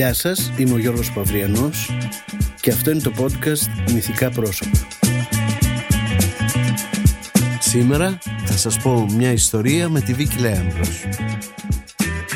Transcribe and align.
Γεια 0.00 0.14
σας, 0.14 0.52
είμαι 0.56 0.72
ο 0.72 0.78
Γιώργος 0.78 1.12
Παυριανός 1.12 1.90
και 2.60 2.70
αυτό 2.70 2.90
είναι 2.90 3.00
το 3.00 3.12
podcast 3.18 3.90
Μυθικά 3.92 4.30
Πρόσωπα. 4.30 4.78
Σήμερα 7.60 8.18
θα 8.44 8.56
σας 8.56 8.76
πω 8.76 9.06
μια 9.16 9.32
ιστορία 9.32 9.88
με 9.88 10.00
τη 10.00 10.12
Βίκη 10.14 10.38
Λέανδρος. 10.38 11.04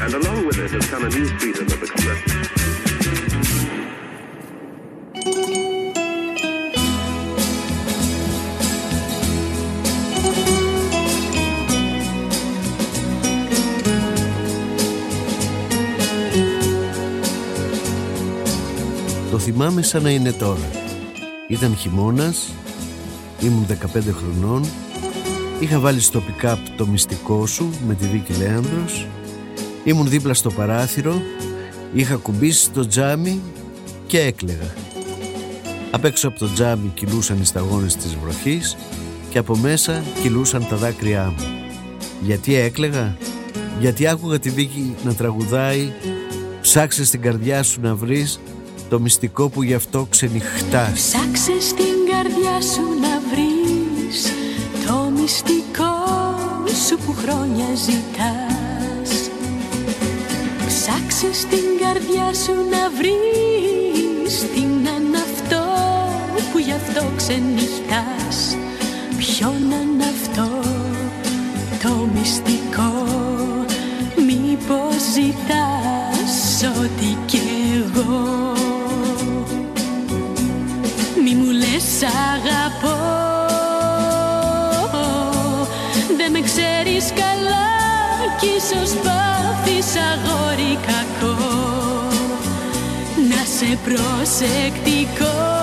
And 0.07 0.15
along 0.15 0.47
with 0.47 0.59
it 0.59 0.71
has 0.71 0.87
come 0.91 1.05
a 1.05 1.09
new 1.09 1.27
freedom 1.39 1.67
of 1.67 1.83
expression. 1.83 2.34
Θυμάμαι 19.45 19.83
σαν 19.83 20.03
να 20.03 20.11
είναι 20.11 20.33
τώρα. 20.33 20.71
Ήταν 21.49 21.77
χειμώνας, 21.77 22.49
ήμουν 23.41 23.67
15 23.67 23.77
χρονών, 24.13 24.65
είχα 25.61 25.79
βάλει 25.79 26.01
στο 26.01 26.23
pick 26.27 26.57
το 26.77 26.87
μυστικό 26.87 27.47
σου 27.47 27.71
με 27.87 27.95
τη 27.95 28.07
Βίκη 28.07 28.33
Λέανδρος, 28.33 29.07
ήμουν 29.85 30.09
δίπλα 30.09 30.35
στο 30.35 30.51
παράθυρο, 30.51 31.23
είχα 31.93 32.15
κουμπίσει 32.15 32.71
το 32.71 32.87
τζάμι 32.87 33.41
και 34.07 34.21
έκλαιγα. 34.21 34.75
Απ' 35.91 36.05
έξω 36.05 36.29
από 36.29 36.39
το 36.39 36.53
τζάμι 36.53 36.91
κυλούσαν 36.95 37.39
οι 37.41 37.45
σταγόνες 37.45 37.97
της 37.97 38.17
βροχής 38.23 38.77
και 39.31 39.39
από 39.39 39.57
μέσα 39.57 40.03
κυλούσαν 40.23 40.67
τα 40.69 40.77
δάκρυά 40.77 41.35
μου. 41.37 41.45
Γιατί 42.21 42.55
έκλαιγα; 42.55 43.17
Γιατί 43.81 44.07
άκουγα 44.07 44.39
τη 44.39 44.51
Βίκη 44.51 44.95
να 45.05 45.15
τραγουδάει 45.15 45.93
«Ψάξε 46.61 47.05
στην 47.05 47.21
καρδιά 47.21 47.63
σου 47.63 47.81
να 47.81 47.95
βρεις 47.95 48.41
το 48.89 49.01
μυστικό 49.01 49.49
που 49.49 49.63
γι' 49.63 49.75
αυτό 49.75 50.07
ξενυχτάς. 50.11 50.93
Ψάξε 50.93 51.61
στην 51.61 51.97
καρδιά 52.11 52.61
σου 52.61 52.83
να 53.01 53.21
βρεις 53.31 54.33
το 54.87 55.11
μυστικό 55.21 55.95
σου 56.87 56.97
που 57.07 57.15
χρόνια 57.23 57.67
ζητάς. 57.75 59.31
Ψάξε 60.67 61.33
στην 61.33 61.67
καρδιά 61.81 62.35
σου 62.45 62.53
να 62.71 62.91
βρεις 62.99 64.39
τι 64.55 64.61
να 64.61 65.19
αυτό 65.19 65.65
που 66.53 66.59
γι' 66.59 66.73
αυτό 66.73 67.13
ξενυχτάς. 67.17 68.57
Ποιον 69.19 69.57
να 69.99 70.05
αυτό 70.05 70.49
το 71.83 72.09
μυστικό 72.15 72.93
μήπως 74.27 74.95
ζητάς 75.15 76.63
ό,τι 76.63 77.17
κι 77.27 77.41
εγώ 77.75 78.54
κι 88.45 88.51
ίσως 88.57 88.91
πάθεις 88.91 89.87
αγόρι 90.11 90.79
κακό. 90.87 91.37
Να 93.29 93.45
σε 93.57 93.79
προσεκτικό 93.85 95.54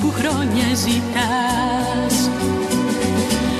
που 0.00 0.12
χρόνια 0.18 0.68
ζητάς. 0.74 2.14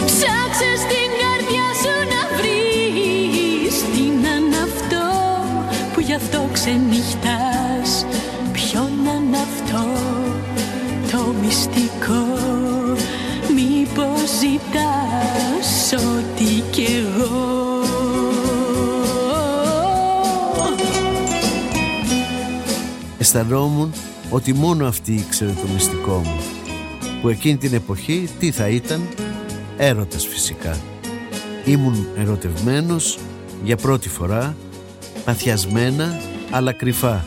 Ψάξε 0.07 0.71
στην 0.85 1.09
καρδιά 1.23 1.69
σου 1.83 1.95
να 2.13 2.37
βρεις 2.37 3.75
Τι 3.93 4.03
να 4.23 4.35
είναι 4.35 4.57
αυτό 4.57 5.05
που 5.95 6.01
γι' 6.01 6.15
αυτό 6.15 6.49
ξενυχτάς. 6.53 8.07
Ποιο 8.53 8.81
να 9.05 9.13
είναι 9.13 9.37
αυτό 9.37 9.85
το 11.11 11.35
μυστικό 11.43 12.25
Μήπως 13.55 14.31
ζητάς 14.39 15.93
ό,τι 15.93 16.63
κι 16.71 16.87
εγώ. 17.05 17.57
Αισθανόμουν 23.19 23.93
ότι 24.31 24.53
μόνο 24.53 24.87
αυτή 24.87 25.13
ήξερε 25.13 25.51
το 25.51 25.67
μυστικό 25.73 26.23
μου 26.25 26.41
που 27.23 27.29
εκείνη 27.29 27.57
την 27.57 27.75
εποχή 27.75 28.29
τι 28.39 28.51
θα 28.51 28.69
ήταν; 28.69 29.01
Έρωτας 29.77 30.27
φυσικά. 30.27 30.77
Ήμουν 31.65 32.07
ερωτευμένος 32.17 33.19
για 33.65 33.77
πρώτη 33.77 34.09
φορά 34.09 34.57
παθιασμένα 35.25 36.21
αλλά 36.51 36.73
κρυφά. 36.73 37.25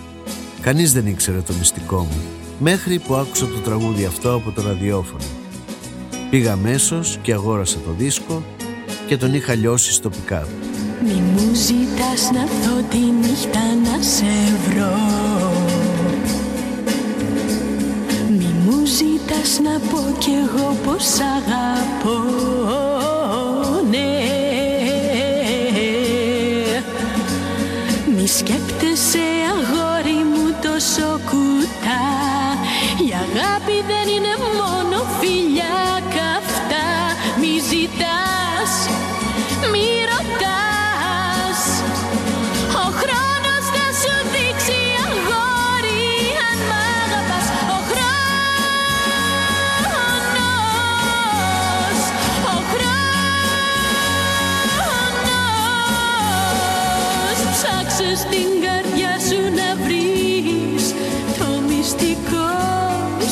Κανείς 0.61 0.93
δεν 0.93 1.07
ήξερε 1.07 1.39
το 1.39 1.53
μυστικό 1.53 1.97
μου 1.97 2.21
μέχρι 2.59 2.99
που 2.99 3.15
άκουσα 3.15 3.45
το 3.45 3.59
τραγούδι 3.63 4.05
αυτό 4.05 4.33
από 4.33 4.51
το 4.51 4.61
ραδιόφωνο. 4.61 5.23
Πήγα 6.29 6.51
αμέσως 6.51 7.17
και 7.21 7.33
αγόρασα 7.33 7.77
το 7.85 7.91
δίσκο 7.97 8.43
και 9.07 9.17
τον 9.17 9.33
είχα 9.33 9.55
λιώσει 9.55 9.91
στο 9.91 10.09
πικάπ. 10.09 10.47
Μη 11.03 11.13
μου 11.13 11.53
ζητάς 11.53 12.31
να 12.33 12.41
έρθω 12.41 12.83
τη 12.89 12.97
νύχτα 12.97 13.59
να 13.83 14.03
σε 14.03 14.25
βρω 14.67 15.68
ζητάς 19.29 19.59
να 19.59 19.79
πω 19.79 20.17
κι 20.19 20.31
εγώ 20.31 20.75
πως 20.83 21.19
αγαπώ 21.19 22.48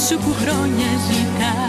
σου 0.07 0.17
που 0.17 0.33
χρόνια 0.41 0.87
ζητάς 1.07 1.66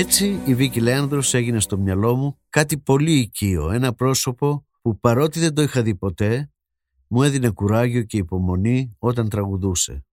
Έτσι 0.00 0.42
η 0.46 0.54
Βίκη 0.54 0.80
Λέανδρος 0.80 1.34
έγινε 1.34 1.60
στο 1.60 1.78
μυαλό 1.78 2.14
μου 2.14 2.38
κάτι 2.48 2.78
πολύ 2.78 3.12
οικείο, 3.12 3.70
ένα 3.70 3.94
πρόσωπο 3.94 4.66
που 4.82 5.00
παρότι 5.00 5.40
δεν 5.40 5.54
το 5.54 5.62
είχα 5.62 5.82
δει 5.82 5.94
ποτέ, 5.94 6.50
μου 7.06 7.22
έδινε 7.22 7.50
κουράγιο 7.50 8.02
και 8.02 8.16
υπομονή 8.16 8.96
όταν 8.98 9.28
τραγουδούσε. 9.28 10.04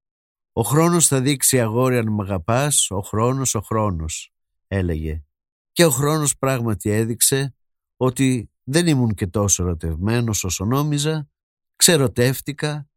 «Ο 0.52 0.62
χρόνος 0.62 1.08
θα 1.08 1.22
δείξει 1.22 1.62
αγόρι 1.62 1.98
αν 1.98 2.08
μ' 2.08 2.22
αγαπάς, 2.22 2.92
ο 2.92 3.00
χρόνος, 3.00 3.56
ο 3.56 3.62
χρόνος», 3.62 4.34
έλεγε. 4.68 5.24
Και 5.72 5.86
ο 5.86 5.90
χρόνος 5.90 6.38
πράγματι 6.38 6.90
έδειξε 6.90 7.56
ότι 7.98 8.52
δεν 8.64 8.88
ήμουν 8.88 9.14
και 9.14 9.28
τόσο 9.28 9.64
ερωτευμένος 9.64 10.44
όσο 10.44 10.66
νόμιζα, 10.66 11.30
ξερωτεύτηκα, 11.76 12.90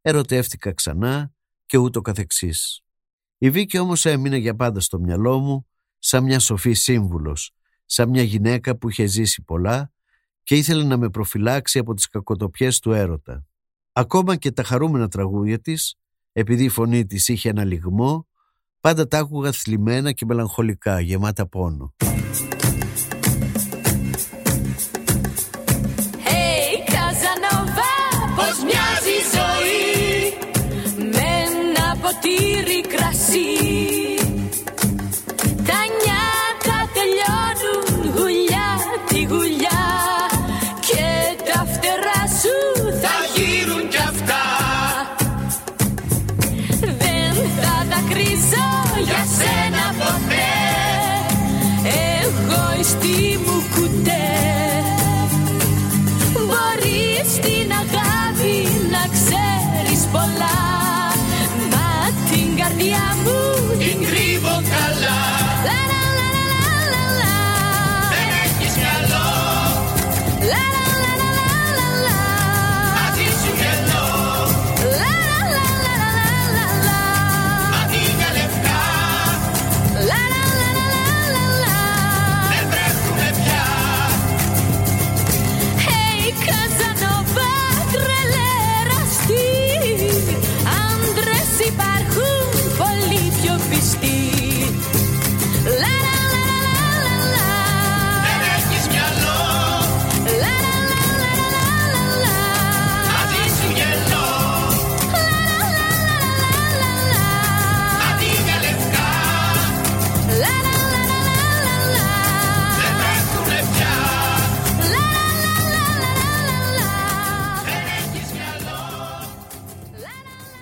ερωτεύτηκα 0.00 0.72
ξανά 0.72 1.32
και 1.66 1.78
ούτω 1.78 2.00
καθεξής. 2.00 2.80
Η 3.38 3.50
Βίκη 3.50 3.78
όμως 3.78 4.04
έμεινε 4.04 4.36
για 4.36 4.54
πάντα 4.54 4.80
στο 4.80 4.98
μυαλό 4.98 5.38
μου 5.38 5.62
σαν 6.08 6.24
μια 6.24 6.38
σοφή 6.38 6.72
σύμβουλος, 6.72 7.50
σαν 7.84 8.08
μια 8.08 8.22
γυναίκα 8.22 8.76
που 8.76 8.88
είχε 8.88 9.06
ζήσει 9.06 9.42
πολλά 9.42 9.92
και 10.42 10.56
ήθελε 10.56 10.84
να 10.84 10.96
με 10.96 11.10
προφυλάξει 11.10 11.78
από 11.78 11.94
τις 11.94 12.08
κακοτοπιές 12.08 12.78
του 12.78 12.92
έρωτα. 12.92 13.46
Ακόμα 13.92 14.36
και 14.36 14.52
τα 14.52 14.62
χαρούμενα 14.62 15.08
τραγούδια 15.08 15.60
της, 15.60 15.94
επειδή 16.32 16.64
η 16.64 16.68
φωνή 16.68 17.06
της 17.06 17.28
είχε 17.28 17.48
ένα 17.48 17.64
λιγμό, 17.64 18.26
πάντα 18.80 19.06
τα 19.06 19.18
άκουγα 19.18 19.52
θλιμμένα 19.52 20.12
και 20.12 20.24
μελαγχολικά, 20.24 21.00
γεμάτα 21.00 21.48
πόνο. 21.48 21.94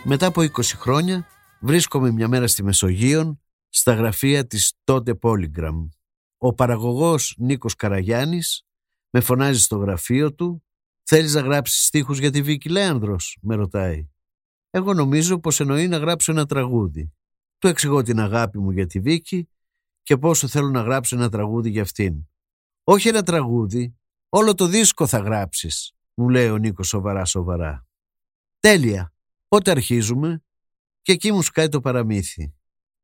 Μετά 0.09 0.27
από 0.27 0.41
20 0.41 0.63
χρόνια 0.63 1.27
βρίσκομαι 1.61 2.11
μια 2.11 2.29
μέρα 2.29 2.47
στη 2.47 2.63
Μεσογείων 2.63 3.41
στα 3.69 3.95
γραφεία 3.95 4.47
της 4.47 4.73
τότε 4.85 5.19
Polygram. 5.23 5.89
Ο 6.39 6.55
παραγωγός 6.55 7.35
Νίκος 7.39 7.75
Καραγιάννης 7.75 8.67
με 9.11 9.21
φωνάζει 9.21 9.61
στο 9.61 9.77
γραφείο 9.77 10.35
του 10.35 10.65
«Θέλεις 11.03 11.35
να 11.35 11.41
γράψεις 11.41 11.87
στίχους 11.87 12.19
για 12.19 12.31
τη 12.31 12.43
Βίκη 12.43 12.69
Λέανδρος» 12.69 13.39
με 13.41 13.55
ρωτάει. 13.55 14.09
Εγώ 14.71 14.95
νομίζω 14.95 15.39
πως 15.39 15.61
εννοεί 15.61 15.89
να 15.89 15.97
γράψω 15.97 16.33
ένα 16.33 16.47
τραγούδι. 16.47 17.13
Του 17.59 17.69
εξηγώ 17.69 18.03
την 18.03 18.21
αγάπη 18.21 18.59
μου 18.59 18.71
για 18.71 18.87
τη 18.87 19.01
Βίκη 19.01 19.49
και 20.03 20.17
πόσο 20.17 20.49
θέλω 20.49 20.69
να 20.69 20.81
γράψω 20.81 21.17
ένα 21.17 21.29
τραγούδι 21.29 21.71
για 21.71 21.83
αυτήν. 21.83 22.29
«Όχι 22.85 23.09
ένα 23.09 23.23
τραγούδι, 23.23 23.97
όλο 24.29 24.55
το 24.55 24.67
δίσκο 24.67 25.07
θα 25.07 25.19
γράψεις», 25.19 25.95
μου 26.15 26.29
λέει 26.29 26.49
ο 26.49 26.57
Νίκος 26.57 26.89
σοβαρά 26.89 27.25
σοβαρά. 27.25 27.87
«Τέλεια, 28.61 29.16
Πότε 29.49 29.71
αρχίζουμε; 29.71 30.43
Και 31.03 31.13
εκεί 31.13 31.33
μου 31.33 31.43
σκάει 31.43 31.69
το 31.69 31.81
παραμύθι. 31.81 32.55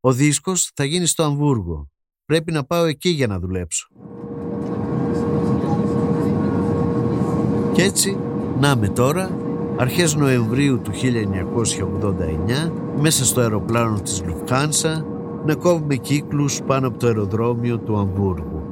Ο 0.00 0.12
δίσκος 0.12 0.70
θα 0.74 0.84
γίνει 0.84 1.06
στο 1.06 1.22
Αμβούργο. 1.22 1.90
Πρέπει 2.24 2.52
να 2.52 2.64
πάω 2.64 2.84
εκεί 2.84 3.08
για 3.08 3.26
να 3.26 3.38
δουλέψω. 3.38 3.88
Κι 7.72 7.80
έτσι, 7.80 8.16
να 8.58 8.76
με 8.76 8.88
τώρα, 8.88 9.36
αρχές 9.76 10.14
Νοεμβρίου 10.14 10.80
του 10.80 10.90
1989, 10.92 12.72
μέσα 12.96 13.24
στο 13.24 13.40
αεροπλάνο 13.40 14.00
της 14.00 14.22
Λουφχάνσα, 14.24 15.06
να 15.46 15.54
κόβουμε 15.54 15.96
κύκλους 15.96 16.62
πάνω 16.66 16.88
από 16.88 16.98
το 16.98 17.06
αεροδρόμιο 17.06 17.78
του 17.78 17.98
Αμβούργου. 17.98 18.62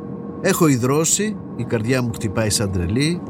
Έχω 0.41 0.67
υδρώσει, 0.67 1.37
η 1.57 1.65
καρδιά 1.65 2.03
μου 2.03 2.13
χτυπάει 2.13 2.51
σαν 2.51 2.73
τρελή, 2.73 3.23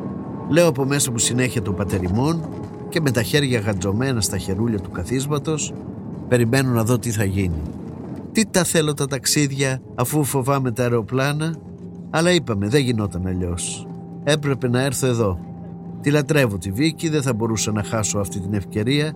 λέω 0.50 0.68
από 0.68 0.84
μέσα 0.84 1.10
μου 1.10 1.18
συνέχεια 1.18 1.62
το 1.62 1.72
πατεριμόν 1.72 2.48
και 2.90 3.00
με 3.00 3.10
τα 3.10 3.22
χέρια 3.22 3.60
γαντζωμένα 3.60 4.20
στα 4.20 4.38
χερούλια 4.38 4.78
του 4.78 4.90
καθίσματος 4.90 5.74
περιμένω 6.28 6.70
να 6.70 6.84
δω 6.84 6.98
τι 6.98 7.10
θα 7.10 7.24
γίνει. 7.24 7.62
Τι 8.32 8.46
τα 8.46 8.64
θέλω 8.64 8.94
τα 8.94 9.06
ταξίδια 9.06 9.80
αφού 9.94 10.24
φοβάμαι 10.24 10.70
τα 10.72 10.82
αεροπλάνα 10.82 11.54
αλλά 12.10 12.30
είπαμε 12.30 12.68
δεν 12.68 12.82
γινόταν 12.82 13.26
αλλιώς. 13.26 13.86
Έπρεπε 14.24 14.68
να 14.68 14.82
έρθω 14.82 15.06
εδώ. 15.06 15.38
Τη 16.00 16.10
λατρεύω 16.10 16.58
τη 16.58 16.70
Βίκη, 16.70 17.08
δεν 17.08 17.22
θα 17.22 17.34
μπορούσα 17.34 17.72
να 17.72 17.82
χάσω 17.82 18.18
αυτή 18.18 18.40
την 18.40 18.54
ευκαιρία. 18.54 19.12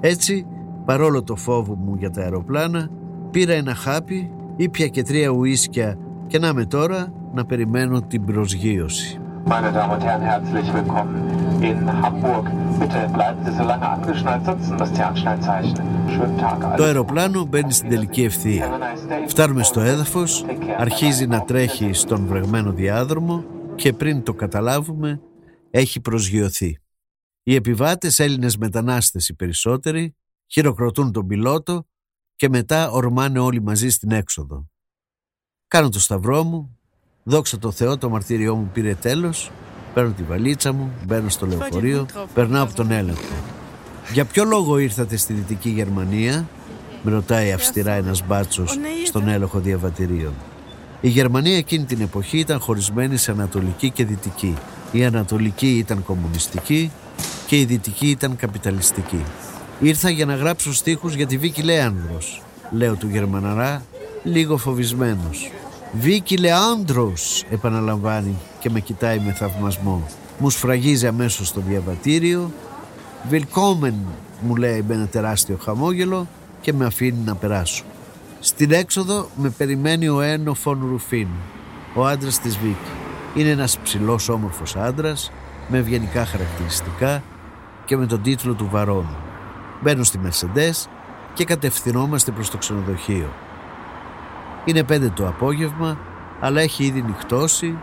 Έτσι, 0.00 0.46
παρόλο 0.84 1.22
το 1.22 1.36
φόβο 1.36 1.74
μου 1.74 1.94
για 1.98 2.10
τα 2.10 2.22
αεροπλάνα, 2.22 2.90
πήρα 3.30 3.52
ένα 3.52 3.74
χάπι, 3.74 4.30
ήπια 4.56 4.88
και 4.88 5.02
τρία 5.02 5.28
ουίσκια 5.28 5.98
και 6.26 6.38
να 6.38 6.52
με 6.52 6.64
τώρα 6.64 7.12
να 7.32 7.44
περιμένω 7.44 8.02
την 8.02 8.24
προσγείωση. 8.24 9.18
Meine 9.46 9.70
Damen 9.72 9.92
und 9.96 10.02
Herren, 10.02 10.22
herzlich 10.22 10.68
willkommen 10.72 11.43
in 11.70 11.78
Hamburg. 12.02 12.44
Bitte 12.78 13.00
bleiben 13.16 13.40
Sie 13.44 13.52
so 13.58 13.64
lange 13.70 13.86
angeschnallt, 13.94 14.44
sonst 14.44 14.68
das 14.80 14.90
Ternschnellzeichen. 14.98 15.84
Schönen 16.14 16.38
Tag. 16.38 16.76
Το 16.76 16.84
αεροπλάνο 16.84 17.44
μπαίνει 17.44 17.72
στην 17.72 17.88
τελική 17.88 18.22
ευθεία. 18.22 18.78
Φτάνουμε 19.28 19.62
στο 19.62 19.80
έδαφος, 19.80 20.44
αρχίζει 20.78 21.26
να 21.26 21.44
τρέχει 21.44 21.92
στον 21.92 22.26
βρεγμένο 22.26 22.72
διάδρομο 22.72 23.44
και 23.74 23.92
πριν 23.92 24.22
το 24.22 24.34
καταλάβουμε 24.34 25.20
έχει 25.70 26.00
προσγειωθεί. 26.00 26.78
Οι 27.42 27.54
επιβάτες 27.54 28.18
Έλληνες 28.18 28.56
μετανάστες 28.56 29.28
οι 29.28 29.34
περισσότεροι 29.34 30.16
χειροκροτούν 30.46 31.12
τον 31.12 31.26
πιλότο 31.26 31.86
και 32.34 32.48
μετά 32.48 32.90
ορμάνε 32.90 33.38
όλοι 33.38 33.62
μαζί 33.62 33.88
στην 33.88 34.10
έξοδο. 34.10 34.68
Κάνω 35.68 35.88
το 35.88 36.00
σταυρό 36.00 36.42
μου, 36.42 36.78
Δόξα 37.26 37.58
τω 37.58 37.70
Θεώ, 37.70 37.98
το 37.98 38.08
μαρτύριό 38.08 38.54
μου 38.54 38.70
πήρε 38.72 38.94
τέλος. 38.94 39.50
Παίρνω 39.94 40.10
τη 40.10 40.22
βαλίτσα 40.22 40.72
μου, 40.72 40.92
μπαίνω 41.06 41.28
στο 41.28 41.46
λεωφορείο, 41.46 42.06
περνάω 42.34 42.62
από 42.62 42.74
τον 42.74 42.90
έλεγχο. 42.90 43.34
Για 44.12 44.24
ποιο 44.24 44.44
λόγο 44.44 44.78
ήρθατε 44.78 45.16
στη 45.16 45.32
Δυτική 45.32 45.68
Γερμανία, 45.68 46.48
με 47.02 47.10
ρωτάει 47.10 47.52
αυστηρά 47.52 47.92
ένας 47.92 48.26
μπάτσος 48.26 48.78
στον 49.06 49.28
έλεγχο 49.28 49.58
διαβατηρίων. 49.58 50.32
Η 51.00 51.08
Γερμανία 51.08 51.56
εκείνη 51.56 51.84
την 51.84 52.00
εποχή 52.00 52.38
ήταν 52.38 52.60
χωρισμένη 52.60 53.16
σε 53.16 53.30
Ανατολική 53.30 53.90
και 53.90 54.04
Δυτική. 54.04 54.54
Η 54.92 55.04
Ανατολική 55.04 55.68
ήταν 55.78 56.04
κομμουνιστική 56.04 56.90
και 57.46 57.58
η 57.58 57.64
Δυτική 57.64 58.06
ήταν 58.06 58.36
καπιταλιστική. 58.36 59.24
Ήρθα 59.80 60.10
για 60.10 60.26
να 60.26 60.34
γράψω 60.34 60.72
στίχους 60.72 61.14
για 61.14 61.26
τη 61.26 61.38
Βίκη 61.38 61.62
Λέανδρος, 61.62 62.42
λέω 62.70 62.94
του 62.94 63.08
Γερμαναρά, 63.08 63.82
λίγο 64.22 64.56
φοβισμένος. 64.56 65.50
Βίκη 65.92 66.36
Λεάνδρος 66.36 67.44
επαναλαμβάνει 67.50 68.36
και 68.64 68.70
με 68.70 68.80
κοιτάει 68.80 69.18
με 69.18 69.32
θαυμασμό. 69.32 70.02
Μου 70.38 70.50
σφραγίζει 70.50 71.06
αμέσως 71.06 71.48
στο 71.48 71.60
διαβατήριο. 71.60 72.50
Βιλκόμεν 73.28 73.94
μου 74.40 74.56
λέει 74.56 74.84
με 74.88 74.94
ένα 74.94 75.06
τεράστιο 75.06 75.58
χαμόγελο 75.62 76.26
και 76.60 76.72
με 76.72 76.84
αφήνει 76.84 77.18
να 77.24 77.34
περάσω. 77.34 77.84
Στην 78.40 78.72
έξοδο 78.72 79.28
με 79.36 79.50
περιμένει 79.50 80.08
ο 80.08 80.20
Ένο 80.20 80.54
Φων 80.54 80.86
Ρουφίν, 80.90 81.28
ο 81.94 82.06
άντρας 82.06 82.38
της 82.38 82.58
Βίκη. 82.58 82.90
Είναι 83.34 83.48
ένας 83.48 83.78
ψηλός 83.78 84.28
όμορφος 84.28 84.76
άντρας 84.76 85.32
με 85.68 85.78
ευγενικά 85.78 86.24
χαρακτηριστικά 86.24 87.22
και 87.84 87.96
με 87.96 88.06
τον 88.06 88.22
τίτλο 88.22 88.54
του 88.54 88.68
Βαρόνου. 88.70 89.16
Μπαίνω 89.82 90.04
στη 90.04 90.18
Μερσεντές 90.18 90.88
και 91.34 91.44
κατευθυνόμαστε 91.44 92.30
προς 92.30 92.50
το 92.50 92.56
ξενοδοχείο. 92.56 93.28
Είναι 94.64 94.82
πέντε 94.82 95.08
το 95.08 95.28
απόγευμα, 95.28 95.98
αλλά 96.40 96.60
έχει 96.60 96.84
ήδη 96.84 97.02
νυχτώσει, 97.02 97.76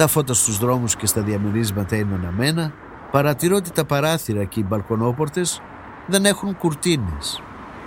τα 0.00 0.06
φώτα 0.06 0.34
στους 0.34 0.58
δρόμους 0.58 0.96
και 0.96 1.06
στα 1.06 1.20
διαμερίσματα 1.20 1.96
είναι 1.96 2.14
αναμένα, 2.14 2.72
παρατηρώ 3.10 3.56
ότι 3.56 3.70
τα 3.70 3.84
παράθυρα 3.84 4.44
και 4.44 4.60
οι 4.60 4.64
μπαλκονόπορτες 4.68 5.62
δεν 6.06 6.24
έχουν 6.24 6.56
κουρτίνες. 6.56 7.42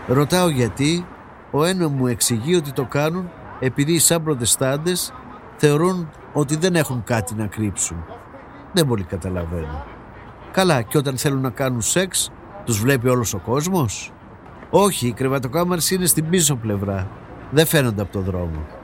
Ρωτάω 0.08 0.50
γιατί, 0.50 1.06
ο 1.52 1.64
ένα 1.64 1.88
μου 1.88 2.08
εξηγεί 2.08 2.56
ότι 2.56 2.72
το 2.72 2.86
κάνουν 2.86 3.30
επειδή 3.60 3.94
οι 3.94 4.00
σαν 4.00 4.24
προτεστάντες 4.24 5.14
θεωρούν 5.56 6.10
ότι 6.34 6.56
δεν 6.56 6.76
έχουν 6.76 7.04
κάτι 7.04 7.36
να 7.36 7.48
κρύψουν. 7.48 8.06
Δεν 8.74 8.88
πολύ 8.88 9.04
καταλαβαίνω. 9.04 9.86
Καλά, 10.52 10.82
και 10.82 10.98
όταν 10.98 11.18
θέλουν 11.18 11.42
να 11.42 11.50
κάνουν 11.50 11.82
σεξ, 11.82 12.32
τους 12.66 12.80
βλέπει 12.80 13.08
όλος 13.08 13.34
ο 13.34 13.38
κόσμος; 13.38 14.12
Όχι, 14.70 15.08
οι 15.08 15.14
κρεβατοκάμαρες 15.14 15.92
είναι 15.92 16.06
στην 16.06 16.30
πίσω 16.30 16.56
πλευρά. 16.56 17.08
Δεν 17.52 17.66
φαίνονται 17.66 18.02
από 18.02 18.12
το 18.12 18.20
δρόμο. 18.20 18.83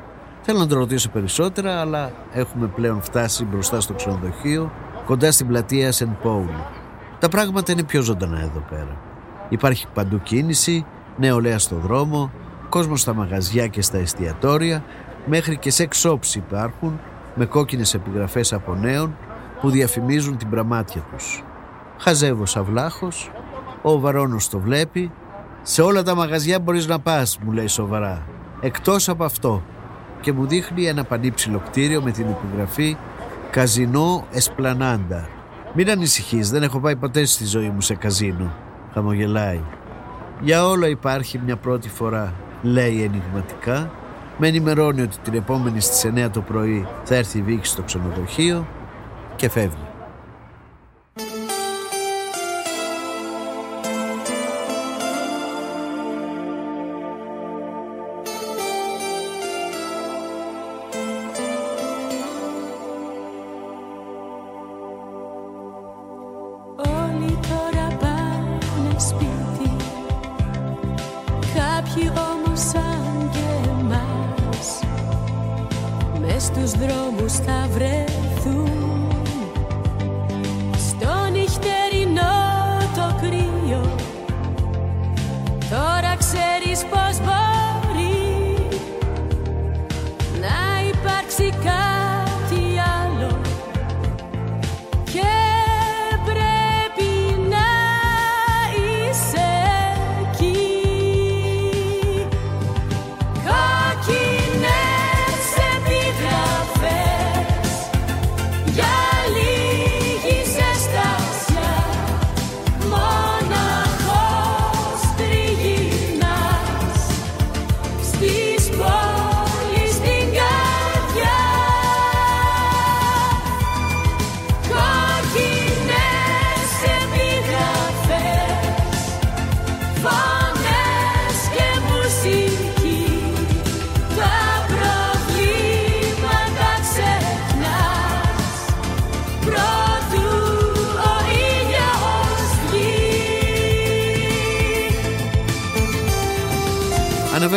Θέλω 0.51 0.61
να 0.61 0.67
το 0.67 0.75
ρωτήσω 0.75 1.09
περισσότερα, 1.09 1.79
αλλά 1.79 2.11
έχουμε 2.31 2.67
πλέον 2.67 3.01
φτάσει 3.01 3.45
μπροστά 3.45 3.81
στο 3.81 3.93
ξενοδοχείο, 3.93 4.71
κοντά 5.05 5.31
στην 5.31 5.47
πλατεία 5.47 5.91
Σεν 5.91 6.17
Πόουλου. 6.21 6.65
Τα 7.19 7.29
πράγματα 7.29 7.71
είναι 7.71 7.83
πιο 7.83 8.01
ζωντανά 8.01 8.39
εδώ 8.39 8.63
πέρα. 8.69 8.97
Υπάρχει 9.49 9.87
παντού 9.93 10.21
κίνηση, 10.23 10.85
νεολαία 11.17 11.59
στο 11.59 11.75
δρόμο, 11.75 12.31
κόσμος 12.69 13.01
στα 13.01 13.13
μαγαζιά 13.13 13.67
και 13.67 13.81
στα 13.81 13.97
εστιατόρια, 13.97 14.83
μέχρι 15.25 15.57
και 15.57 15.71
σε 15.71 15.87
shops 16.03 16.35
υπάρχουν, 16.35 16.99
με 17.35 17.45
κόκκινες 17.45 17.93
επιγραφές 17.93 18.53
από 18.53 18.75
νέων 18.75 19.17
που 19.61 19.69
διαφημίζουν 19.69 20.37
την 20.37 20.49
πραμάτια 20.49 21.01
τους. 21.11 21.43
Χαζεύω 21.97 22.45
σαυλάχος, 22.45 23.31
ο 23.81 23.99
Βαρόνος 23.99 24.49
το 24.49 24.59
βλέπει. 24.59 25.11
Σε 25.61 25.81
όλα 25.81 26.03
τα 26.03 26.15
μαγαζιά 26.15 26.59
μπορείς 26.59 26.87
να 26.87 26.99
πας, 26.99 27.39
μου 27.43 27.51
λέει 27.51 27.67
σοβαρά. 27.67 28.21
Εκτός 28.61 29.09
από 29.09 29.23
αυτό. 29.23 29.63
Και 30.21 30.33
μου 30.33 30.47
δείχνει 30.47 30.85
ένα 30.85 31.03
πανύψηλο 31.03 31.59
κτίριο 31.59 32.01
με 32.01 32.11
την 32.11 32.25
επιγραφή 32.29 32.97
«Καζινό 33.51 34.25
Εσπλανάντα». 34.31 35.27
Μην 35.73 35.89
ανησυχείς, 35.89 36.49
δεν 36.49 36.63
έχω 36.63 36.79
πάει 36.79 36.95
ποτέ 36.95 37.25
στη 37.25 37.45
ζωή 37.45 37.69
μου 37.69 37.81
σε 37.81 37.95
καζίνο. 37.95 38.53
Χαμογελάει. 38.93 39.61
Για 40.41 40.65
όλα 40.65 40.87
υπάρχει 40.87 41.39
μια 41.45 41.55
πρώτη 41.55 41.89
φορά, 41.89 42.33
λέει 42.61 43.03
ενηγματικά. 43.03 43.91
Με 44.37 44.47
ενημερώνει 44.47 45.01
ότι 45.01 45.17
την 45.23 45.33
επόμενη 45.33 45.81
στις 45.81 46.11
9 46.15 46.29
το 46.31 46.41
πρωί 46.41 46.87
θα 47.03 47.15
έρθει 47.15 47.37
η 47.37 47.41
Βίκη 47.41 47.67
στο 47.67 47.81
ξενοδοχείο 47.81 48.67
και 49.35 49.49
φεύγει. 49.49 49.88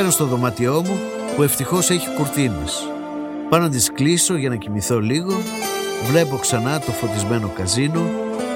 Αναβαίνω 0.03 0.25
στο 0.25 0.37
δωμάτιό 0.37 0.83
μου 0.83 0.99
που 1.37 1.43
ευτυχώς 1.43 1.91
έχει 1.91 2.09
κουρτίνες. 2.17 2.89
Πάνω 3.49 3.65
να 3.65 3.71
τις 3.71 3.93
κλείσω 3.93 4.37
για 4.37 4.49
να 4.49 4.57
κοιμηθώ 4.57 5.01
λίγο, 5.01 5.33
βλέπω 6.11 6.37
ξανά 6.37 6.81
το 6.81 6.93
φωτισμένο 6.93 7.49
καζίνο 7.49 8.01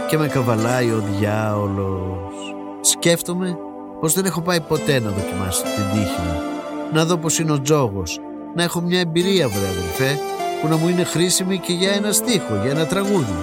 και 0.09 0.19
με 0.19 0.29
καβαλάει 0.29 0.91
ο 0.91 1.05
διάολος. 1.19 2.55
Σκέφτομαι 2.81 3.59
πως 4.00 4.12
δεν 4.12 4.25
έχω 4.25 4.41
πάει 4.41 4.61
ποτέ 4.61 5.00
να 5.00 5.11
δοκιμάσω 5.11 5.62
την 5.62 5.85
τύχη 5.93 6.21
μου. 6.21 6.41
Να 6.93 7.05
δω 7.05 7.17
πως 7.17 7.38
είναι 7.38 7.53
ο 7.53 7.61
τζόγος, 7.61 8.21
να 8.55 8.62
έχω 8.62 8.81
μια 8.81 9.00
εμπειρία 9.00 9.49
βρε 9.49 9.69
αδελφέ, 9.69 10.19
που 10.61 10.69
να 10.69 10.76
μου 10.76 10.88
είναι 10.88 11.05
χρήσιμη 11.05 11.59
και 11.59 11.73
για 11.73 11.93
ένα 11.93 12.12
στίχο, 12.12 12.55
για 12.62 12.71
ένα 12.71 12.87
τραγούδι. 12.87 13.37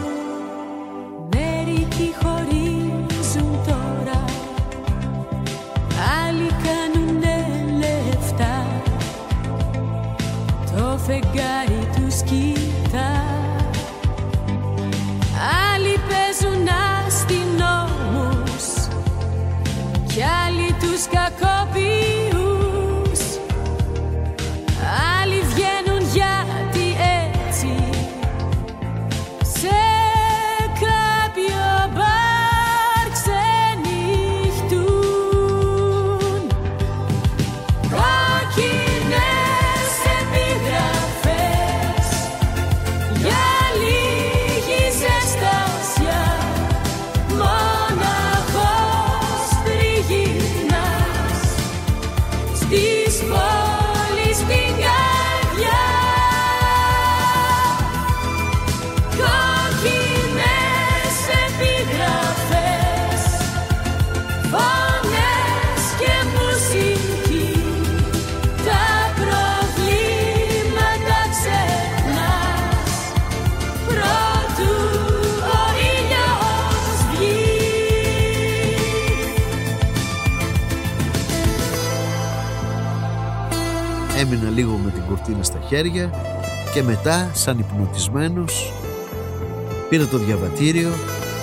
Λίγο 85.28 85.38
με 85.38 85.44
την 85.44 85.44
κουρτίνα 85.44 85.44
στα 85.44 85.60
χέρια 85.68 86.10
και 86.74 86.84
μετά 86.84 87.30
σαν 87.34 87.60
υπνοτισμένος 87.60 88.74
πήρα 89.90 90.06
το 90.06 90.18
διαβατήριο 90.18 90.90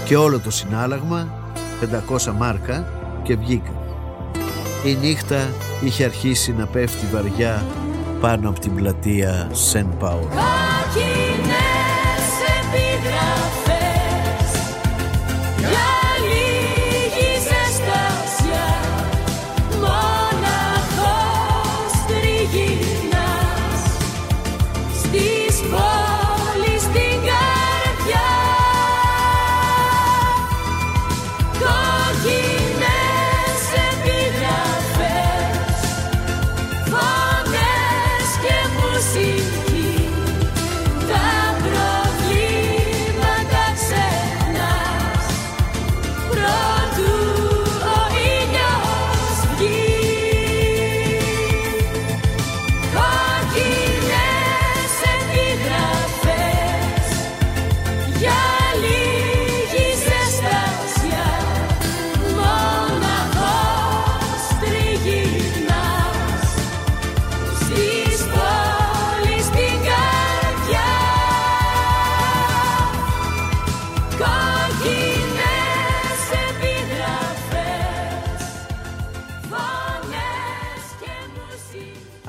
και 0.04 0.16
όλο 0.16 0.40
το 0.40 0.50
συνάλλαγμα 0.50 1.28
500 2.08 2.32
μάρκα 2.38 2.86
και 3.22 3.36
βγήκα. 3.36 3.72
Η 4.84 4.94
νύχτα 4.94 5.50
είχε 5.84 6.04
αρχίσει 6.04 6.52
να 6.52 6.66
πέφτει 6.66 7.06
βαριά 7.12 7.64
πάνω 8.20 8.48
από 8.48 8.60
την 8.60 8.74
πλατεία 8.74 9.48
Σεν 9.52 9.96
Πάολο. 9.98 10.59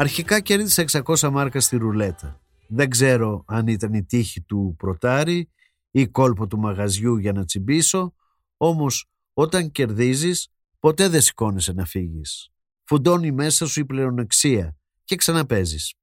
Αρχικά 0.01 0.39
κέρδισα 0.39 0.86
600 0.91 1.29
μάρκα 1.29 1.60
στη 1.60 1.77
ρουλέτα. 1.77 2.41
Δεν 2.67 2.89
ξέρω 2.89 3.43
αν 3.48 3.67
ήταν 3.67 3.93
η 3.93 4.03
τύχη 4.03 4.41
του 4.41 4.75
πρωτάρι 4.77 5.50
ή 5.91 6.08
κόλπο 6.08 6.48
του 6.48 6.60
μαγαζιού 6.60 7.17
για 7.17 7.31
να 7.31 7.46
τσιμπήσω, 7.46 8.13
όμως 8.58 9.10
όταν 9.34 9.72
κερδίζεις 9.72 10.48
ποτέ 10.79 11.08
δεν 11.08 11.22
σηκώνεσαι 11.22 11.74
να 11.74 11.86
φύγεις. 11.86 12.51
Φουντώνει 12.84 13.31
μέσα 13.31 13.65
σου 13.65 13.79
η 13.79 13.86
πλεονεξία 13.86 14.77
και 15.03 15.15
ξαναπέζεις. 15.15 15.93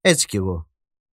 Έτσι 0.00 0.26
κι 0.26 0.36
εγώ. 0.36 0.70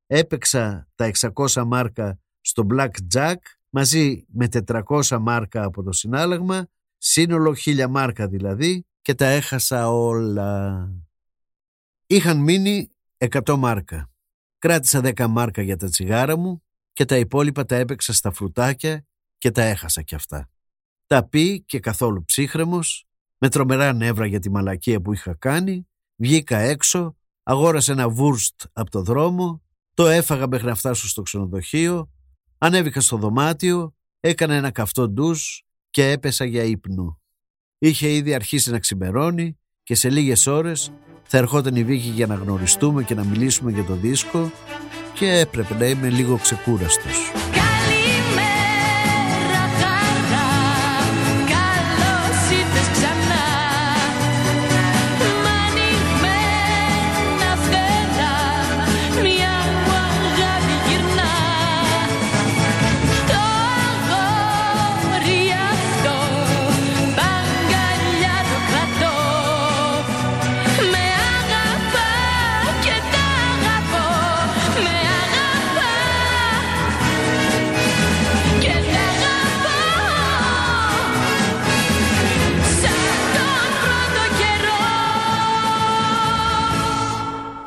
Έπαιξα 0.07 0.87
τα 0.95 1.11
600 1.35 1.63
μάρκα 1.65 2.19
στο 2.41 2.67
Black 2.73 2.91
Jack 3.13 3.35
μαζί 3.69 4.25
με 4.27 4.47
400 4.67 5.17
μάρκα 5.21 5.63
από 5.63 5.83
το 5.83 5.91
συνάλλαγμα, 5.91 6.67
σύνολο 6.97 7.55
1000 7.65 7.87
μάρκα 7.89 8.27
δηλαδή 8.27 8.85
και 9.01 9.13
τα 9.13 9.25
έχασα 9.25 9.89
όλα. 9.89 10.89
Είχαν 12.07 12.37
μείνει 12.37 12.91
100 13.17 13.55
μάρκα. 13.57 14.09
Κράτησα 14.57 15.01
10 15.03 15.27
μάρκα 15.27 15.61
για 15.61 15.77
τα 15.77 15.89
τσιγάρα 15.89 16.37
μου 16.37 16.63
και 16.93 17.05
τα 17.05 17.17
υπόλοιπα 17.17 17.65
τα 17.65 17.75
έπαιξα 17.75 18.13
στα 18.13 18.31
φρουτάκια 18.31 19.05
και 19.37 19.51
τα 19.51 19.61
έχασα 19.61 20.01
κι 20.01 20.15
αυτά. 20.15 20.49
Τα 21.05 21.27
πει 21.27 21.63
και 21.63 21.79
καθόλου 21.79 22.23
ψύχρεμος, 22.25 23.05
με 23.37 23.49
τρομερά 23.49 23.93
νεύρα 23.93 24.25
για 24.25 24.39
τη 24.39 24.49
μαλακία 24.49 25.01
που 25.01 25.13
είχα 25.13 25.35
κάνει, 25.35 25.87
βγήκα 26.15 26.57
έξω, 26.57 27.17
αγόρασα 27.43 27.91
ένα 27.91 28.09
βούρστ 28.09 28.63
από 28.73 28.91
το 28.91 29.01
δρόμο, 29.01 29.63
το 29.93 30.07
έφαγα 30.07 30.47
μέχρι 30.47 30.67
να 30.67 30.75
φτάσω 30.75 31.07
στο 31.07 31.21
ξενοδοχείο, 31.21 32.11
ανέβηκα 32.57 33.01
στο 33.01 33.17
δωμάτιο, 33.17 33.95
έκανα 34.19 34.53
ένα 34.53 34.71
καυτό 34.71 35.09
ντους 35.09 35.65
και 35.89 36.11
έπεσα 36.11 36.45
για 36.45 36.63
ύπνο. 36.63 37.21
Είχε 37.77 38.11
ήδη 38.13 38.33
αρχίσει 38.33 38.71
να 38.71 38.79
ξημερώνει 38.79 39.59
και 39.85 39.95
σε 39.95 40.09
λίγες 40.09 40.47
ώρες 40.47 40.91
θα 41.23 41.37
ερχόταν 41.37 41.75
η 41.75 41.83
Βίκη 41.83 42.07
για 42.07 42.27
να 42.27 42.35
γνωριστούμε 42.35 43.03
και 43.03 43.15
να 43.15 43.23
μιλήσουμε 43.23 43.71
για 43.71 43.83
το 43.83 43.93
δίσκο 43.93 44.51
και 45.13 45.31
έπρεπε 45.31 45.75
να 45.79 45.85
είμαι 45.85 46.09
λίγο 46.09 46.37
ξεκούραστος. 46.37 47.44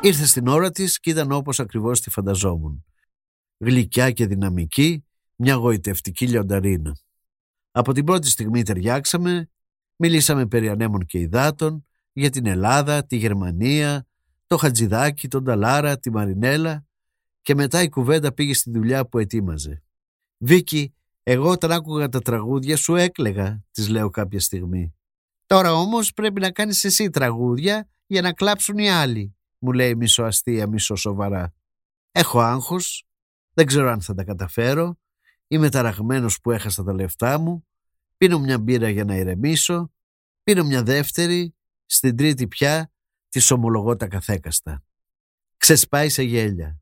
Ήρθε 0.09 0.25
στην 0.25 0.47
ώρα 0.47 0.71
της 0.71 0.99
και 0.99 1.09
ήταν 1.09 1.31
όπως 1.31 1.59
ακριβώς 1.59 2.01
τη 2.01 2.09
φανταζόμουν. 2.09 2.85
Γλυκιά 3.57 4.11
και 4.11 4.27
δυναμική, 4.27 5.05
μια 5.35 5.53
γοητευτική 5.53 6.27
λιονταρίνα. 6.27 6.97
Από 7.71 7.93
την 7.93 8.05
πρώτη 8.05 8.29
στιγμή 8.29 8.63
ταιριάξαμε, 8.63 9.49
μιλήσαμε 9.95 10.47
περί 10.47 10.69
ανέμων 10.69 11.05
και 11.05 11.19
υδάτων, 11.19 11.85
για 12.13 12.29
την 12.29 12.45
Ελλάδα, 12.45 13.05
τη 13.05 13.15
Γερμανία, 13.15 14.07
το 14.47 14.57
Χατζηδάκι, 14.57 15.27
τον 15.27 15.43
Ταλάρα, 15.43 15.99
τη 15.99 16.11
Μαρινέλα 16.11 16.85
και 17.41 17.55
μετά 17.55 17.81
η 17.81 17.89
κουβέντα 17.89 18.33
πήγε 18.33 18.53
στη 18.53 18.71
δουλειά 18.71 19.05
που 19.05 19.17
ετοίμαζε. 19.17 19.83
«Βίκη, 20.37 20.93
εγώ 21.23 21.49
όταν 21.49 21.71
άκουγα 21.71 22.09
τα 22.09 22.19
τραγούδια 22.21 22.77
σου 22.77 22.95
έκλεγα», 22.95 23.63
της 23.71 23.89
λέω 23.89 24.09
κάποια 24.09 24.39
στιγμή. 24.39 24.93
«Τώρα 25.45 25.73
όμως 25.73 26.13
πρέπει 26.13 26.39
να 26.41 26.51
κάνεις 26.51 26.83
εσύ 26.83 27.09
τραγούδια 27.09 27.89
για 28.05 28.21
να 28.21 28.33
κλάψουν 28.33 28.77
οι 28.77 28.89
άλλοι», 28.89 29.33
μου 29.59 29.71
λέει 29.71 29.95
μισό 29.95 30.23
αστεία, 30.23 30.67
μισό 30.67 30.95
σοβαρά. 30.95 31.53
Έχω 32.11 32.39
άγχος, 32.39 33.07
δεν 33.53 33.65
ξέρω 33.65 33.89
αν 33.89 34.01
θα 34.01 34.13
τα 34.13 34.23
καταφέρω, 34.23 34.99
είμαι 35.47 35.69
ταραγμένος 35.69 36.41
που 36.41 36.51
έχασα 36.51 36.83
τα 36.83 36.93
λεφτά 36.93 37.37
μου, 37.37 37.67
πίνω 38.17 38.39
μια 38.39 38.59
μπύρα 38.59 38.89
για 38.89 39.03
να 39.03 39.15
ηρεμήσω, 39.15 39.91
πίνω 40.43 40.63
μια 40.63 40.83
δεύτερη, 40.83 41.55
στην 41.85 42.15
τρίτη 42.15 42.47
πια 42.47 42.91
τη 43.29 43.53
ομολογώ 43.53 43.95
τα 43.95 44.07
καθέκαστα. 44.07 44.83
Ξεσπάει 45.57 46.09
σε 46.09 46.23
γέλια. 46.23 46.79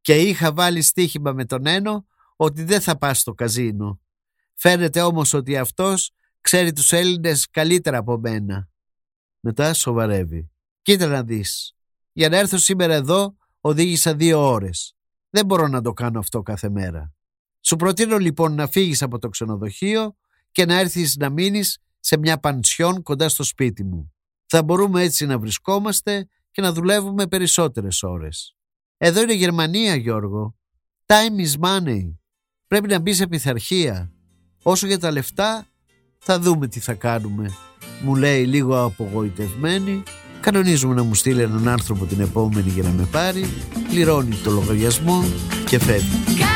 Και 0.00 0.16
είχα 0.16 0.52
βάλει 0.52 0.82
στοίχημα 0.82 1.32
με 1.32 1.44
τον 1.44 1.66
Ένο 1.66 2.06
ότι 2.36 2.64
δεν 2.64 2.80
θα 2.80 2.98
πας 2.98 3.20
στο 3.20 3.32
καζίνο. 3.34 4.00
Φαίνεται 4.54 5.00
όμως 5.02 5.32
ότι 5.32 5.56
αυτός 5.56 6.12
ξέρει 6.40 6.72
τους 6.72 6.92
Έλληνες 6.92 7.50
καλύτερα 7.50 7.98
από 7.98 8.18
μένα. 8.18 8.68
Μετά 9.40 9.74
σοβαρεύει. 9.74 10.50
Κοίτα 10.82 11.06
να 11.06 11.22
δεις. 11.22 11.74
Για 12.12 12.28
να 12.28 12.36
έρθω 12.36 12.58
σήμερα 12.58 12.94
εδώ 12.94 13.36
οδήγησα 13.60 14.14
δύο 14.14 14.50
ώρες. 14.50 14.94
Δεν 15.30 15.46
μπορώ 15.46 15.68
να 15.68 15.82
το 15.82 15.92
κάνω 15.92 16.18
αυτό 16.18 16.42
κάθε 16.42 16.68
μέρα. 16.68 17.12
Σου 17.60 17.76
προτείνω 17.76 18.18
λοιπόν 18.18 18.54
να 18.54 18.66
φύγεις 18.66 19.02
από 19.02 19.18
το 19.18 19.28
ξενοδοχείο 19.28 20.16
και 20.52 20.64
να 20.64 20.78
έρθεις 20.78 21.16
να 21.16 21.30
μείνεις 21.30 21.78
σε 22.00 22.18
μια 22.18 22.38
πανσιόν 22.38 23.02
κοντά 23.02 23.28
στο 23.28 23.42
σπίτι 23.42 23.84
μου. 23.84 24.14
Θα 24.46 24.62
μπορούμε 24.62 25.02
έτσι 25.02 25.26
να 25.26 25.38
βρισκόμαστε 25.38 26.28
και 26.50 26.60
να 26.60 26.72
δουλεύουμε 26.72 27.26
περισσότερες 27.26 28.02
ώρες. 28.02 28.56
Εδώ 28.96 29.22
είναι 29.22 29.34
Γερμανία, 29.34 29.94
Γιώργο. 29.94 30.56
Time 31.06 31.46
is 31.46 31.60
money. 31.60 32.14
Πρέπει 32.66 32.88
να 32.88 32.98
μπει 32.98 33.12
σε 33.12 33.26
πειθαρχία. 33.26 34.12
Όσο 34.62 34.86
για 34.86 34.98
τα 34.98 35.10
λεφτά, 35.10 35.66
θα 36.18 36.40
δούμε 36.40 36.68
τι 36.68 36.80
θα 36.80 36.94
κάνουμε. 36.94 37.50
Μου 38.02 38.16
λέει 38.16 38.46
λίγο 38.46 38.84
απογοητευμένη 38.84 40.02
Κανονίζουμε 40.40 40.94
να 40.94 41.02
μου 41.02 41.14
στείλει 41.14 41.42
έναν 41.42 41.68
άνθρωπο 41.68 42.04
την 42.04 42.20
επόμενη 42.20 42.70
για 42.70 42.82
να 42.82 42.90
με 42.90 43.08
πάρει, 43.10 43.44
πληρώνει 43.88 44.34
το 44.44 44.50
λογαριασμό 44.50 45.24
και 45.66 45.78
φεύγει. 45.78 46.49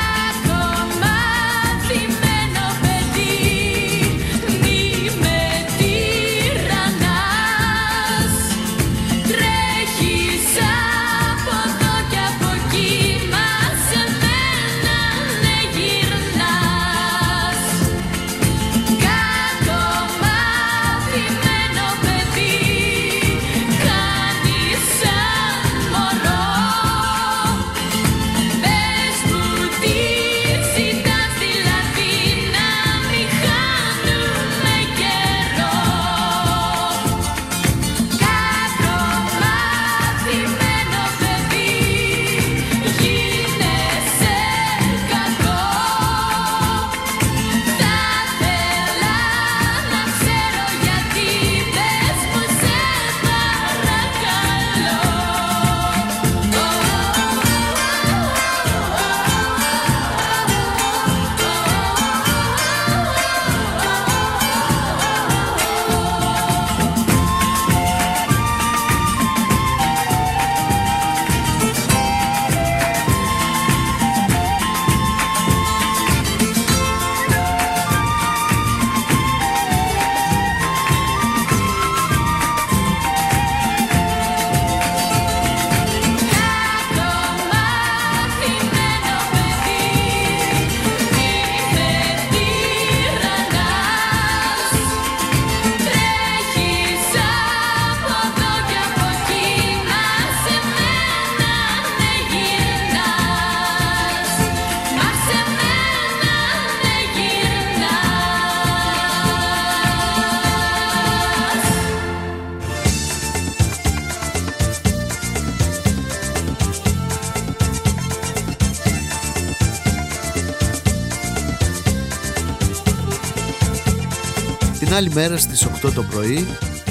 Την 124.95 125.03
άλλη 125.03 125.15
μέρα 125.15 125.37
στις 125.37 125.67
8 125.85 125.93
το 125.95 126.03
πρωί 126.03 126.47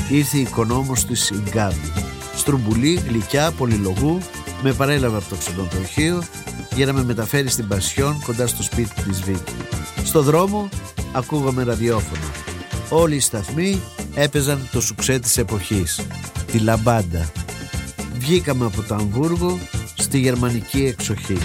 ήρθε 0.10 0.38
η 0.38 0.42
οικονόμος 0.42 1.06
της 1.06 1.30
η 1.30 1.44
Γκάμπη. 1.50 1.92
Στρουμπουλή, 2.36 2.94
γλυκιά, 3.08 3.52
πολυλογού, 3.52 4.20
με 4.64 4.74
παρέλαβε 4.74 5.18
από 5.18 5.30
το 5.30 5.36
ξενοδοχείο 5.36 6.24
για 6.76 6.86
να 6.86 6.94
με 6.94 7.04
μεταφέρει 7.04 7.50
στην 7.50 7.68
Πασιόν 7.68 8.22
κοντά 8.26 8.48
στο 8.48 8.64
σπίτι 8.64 9.02
της 9.02 9.22
Βίκη. 9.22 9.54
Στο 10.04 10.22
δρόμο 10.22 10.70
ακούγαμε 11.12 11.64
ραδιόφωνο. 11.64 12.32
Όλοι 12.90 13.16
οι 13.16 13.20
σταθμοί 13.20 13.82
έπαιζαν 14.16 14.68
το 14.72 14.82
σουξέ 14.82 15.20
της 15.20 15.38
εποχής, 15.38 16.00
τη 16.52 16.60
λαμπάντα. 16.60 17.32
Βγήκαμε 18.18 18.66
από 18.66 18.82
το 18.82 18.96
Αμβούργο 18.96 19.60
στη 19.98 20.20
γερμανική 20.20 20.86
εξοχή. 20.86 21.38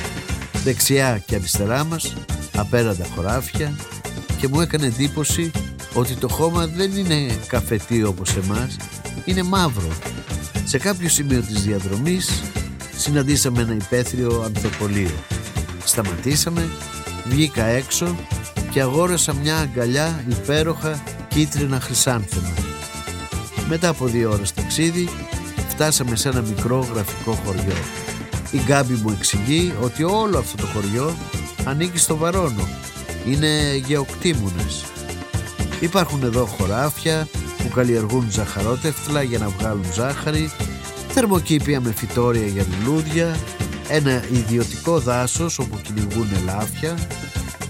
Δεξιά 0.65 1.23
και 1.27 1.35
αριστερά 1.35 1.85
μας, 1.85 2.15
απέραντα 2.57 3.07
χωράφια 3.15 3.77
και 4.39 4.49
μου 4.49 4.61
έκανε 4.61 4.87
εντύπωση 4.87 5.51
ότι 5.95 6.15
το 6.15 6.29
χώμα 6.29 6.67
δεν 6.67 6.97
είναι 6.97 7.39
καφετή 7.47 8.03
όπως 8.03 8.37
εμάς, 8.37 8.77
είναι 9.25 9.43
μαύρο. 9.43 9.89
Σε 10.65 10.79
κάποιο 10.79 11.09
σημείο 11.09 11.41
της 11.41 11.63
διαδρομής 11.63 12.43
συναντήσαμε 12.97 13.63
ένα 13.63 13.75
υπαίθριο 13.75 14.43
ανθοπολείο. 14.45 15.15
Σταματήσαμε, 15.85 16.69
βγήκα 17.25 17.65
έξω 17.65 18.17
και 18.71 18.81
αγόρασα 18.81 19.35
μια 19.35 19.57
αγκαλιά 19.57 20.25
υπέροχα 20.29 21.03
κίτρινα 21.29 21.81
χρυσάνθεμα. 21.81 22.55
Μετά 23.69 23.89
από 23.89 24.07
δύο 24.07 24.31
ώρες 24.31 24.55
ταξίδι 24.55 25.09
φτάσαμε 25.69 26.17
σε 26.17 26.29
ένα 26.29 26.41
μικρό 26.41 26.89
γραφικό 26.95 27.33
χωριό. 27.33 27.77
Η 28.51 28.59
Γκάμπη 28.65 28.95
μου 28.95 29.11
εξηγεί 29.19 29.73
ότι 29.83 30.03
όλο 30.05 30.39
αυτό 30.39 30.57
το 30.57 30.67
χωριό 30.67 31.17
ανήκει 31.65 31.99
στο 31.99 32.17
Βαρόνο. 32.17 32.69
Είναι 33.27 33.77
γεωκτήμονες. 33.87 34.85
Υπάρχουν 35.81 36.23
εδώ 36.23 36.45
χωράφια 36.45 37.29
που 37.59 37.69
καλλιεργούν 37.75 38.31
ζαχαρότευτλα 38.31 39.23
για 39.23 39.39
να 39.39 39.49
βγάλουν 39.49 39.93
ζάχαρη, 39.93 40.51
θερμοκήπια 41.09 41.81
με 41.81 41.93
φυτόρια 41.93 42.47
για 42.47 42.67
λουλούδια, 42.71 43.37
ένα 43.89 44.25
ιδιωτικό 44.33 44.99
δάσος 44.99 45.59
όπου 45.59 45.81
κυνηγούν 45.83 46.29
ελάφια, 46.41 46.99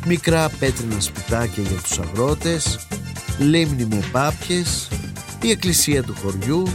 μικρά 0.07 0.49
πέτρινα 0.49 1.01
σπιτάκια 1.01 1.63
για 1.63 1.77
τους 1.83 1.99
αγρότες, 1.99 2.87
λίμνη 3.39 3.85
με 3.85 4.03
πάπιες, 4.13 4.89
η 5.43 5.51
εκκλησία 5.51 6.03
του 6.03 6.15
χωριού 6.23 6.69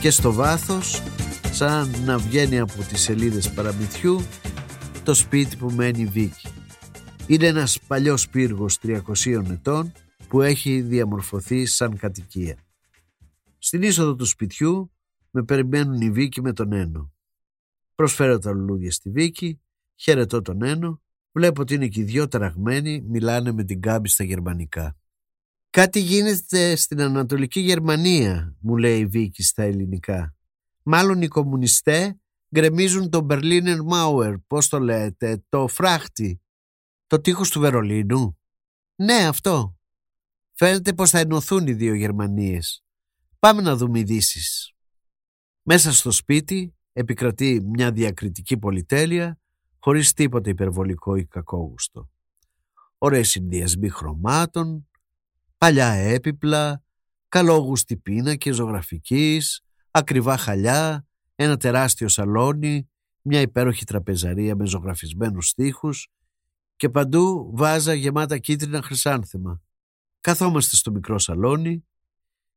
και 0.00 0.10
στο 0.10 0.32
βάθος, 0.32 1.02
σαν 1.50 1.94
να 2.04 2.18
βγαίνει 2.18 2.58
από 2.58 2.82
τις 2.88 3.00
σελίδες 3.00 3.50
παραμυθιού, 3.50 4.22
το 5.04 5.14
σπίτι 5.14 5.56
που 5.56 5.72
μένει 5.76 6.04
Βίκη. 6.04 6.48
Είναι 7.26 7.46
ένας 7.46 7.78
παλιός 7.86 8.28
πύργος 8.28 8.78
300 8.78 9.50
ετών 9.50 9.92
που 10.30 10.40
έχει 10.40 10.80
διαμορφωθεί 10.80 11.66
σαν 11.66 11.96
κατοικία. 11.96 12.56
Στην 13.58 13.82
είσοδο 13.82 14.14
του 14.14 14.24
σπιτιού 14.24 14.92
με 15.30 15.42
περιμένουν 15.42 16.00
η 16.00 16.10
Βίκη 16.10 16.42
με 16.42 16.52
τον 16.52 16.72
Ένο. 16.72 17.12
Προσφέρω 17.94 18.38
τα 18.38 18.52
λουλούδια 18.52 18.92
στη 18.92 19.10
Βίκη, 19.10 19.60
χαιρετώ 19.94 20.42
τον 20.42 20.62
Ένο, 20.62 21.02
βλέπω 21.32 21.60
ότι 21.60 21.74
είναι 21.74 21.88
και 21.88 22.00
οι 22.00 22.04
δυο 22.04 22.28
τραγμένοι, 22.28 23.00
μιλάνε 23.00 23.52
με 23.52 23.64
την 23.64 23.80
κάμπη 23.80 24.08
στα 24.08 24.24
γερμανικά. 24.24 24.96
«Κάτι 25.70 26.00
γίνεται 26.00 26.76
στην 26.76 27.00
Ανατολική 27.00 27.60
Γερμανία», 27.60 28.56
μου 28.60 28.76
λέει 28.76 28.98
η 28.98 29.06
Βίκη 29.06 29.42
στα 29.42 29.62
ελληνικά. 29.62 30.34
«Μάλλον 30.82 31.22
οι 31.22 31.28
κομμουνιστέ 31.28 32.20
γκρεμίζουν 32.54 33.10
το 33.10 33.26
Berliner 33.30 33.78
Mauer, 33.92 34.34
πώς 34.46 34.68
το 34.68 34.78
λέτε, 34.78 35.44
το 35.48 35.68
φράχτη, 35.68 36.40
το 37.06 37.20
τείχος 37.20 37.50
του 37.50 37.60
Βερολίνου». 37.60 38.38
«Ναι, 38.94 39.26
αυτό», 39.26 39.79
Φαίνεται 40.62 40.92
πως 40.92 41.10
θα 41.10 41.18
ενωθούν 41.18 41.66
οι 41.66 41.72
δύο 41.72 41.94
Γερμανίες. 41.94 42.84
Πάμε 43.38 43.62
να 43.62 43.76
δούμε 43.76 43.98
ειδήσει. 43.98 44.74
Μέσα 45.62 45.92
στο 45.92 46.10
σπίτι 46.10 46.74
επικρατεί 46.92 47.60
μια 47.64 47.92
διακριτική 47.92 48.58
πολυτέλεια 48.58 49.38
χωρίς 49.78 50.12
τίποτα 50.12 50.50
υπερβολικό 50.50 51.16
ή 51.16 51.26
κακόγουστο. 51.26 52.10
Ωραίοι 52.98 53.22
συνδυασμοί 53.22 53.88
χρωμάτων, 53.88 54.88
παλιά 55.58 55.88
έπιπλα, 55.92 56.82
καλόγουστη 57.28 57.96
πίνακες 57.96 58.56
ζωγραφικής, 58.56 59.62
ακριβά 59.90 60.36
χαλιά, 60.36 61.06
ένα 61.34 61.56
τεράστιο 61.56 62.08
σαλόνι, 62.08 62.90
μια 63.22 63.40
υπέροχη 63.40 63.84
τραπεζαρία 63.84 64.56
με 64.56 64.66
ζωγραφισμένους 64.66 65.48
στίχους 65.48 66.08
και 66.76 66.88
παντού 66.88 67.50
βάζα 67.54 67.94
γεμάτα 67.94 68.38
κίτρινα 68.38 68.82
χρυσάνθεμα. 68.82 69.62
Καθόμαστε 70.20 70.76
στο 70.76 70.90
μικρό 70.90 71.18
σαλόνι, 71.18 71.84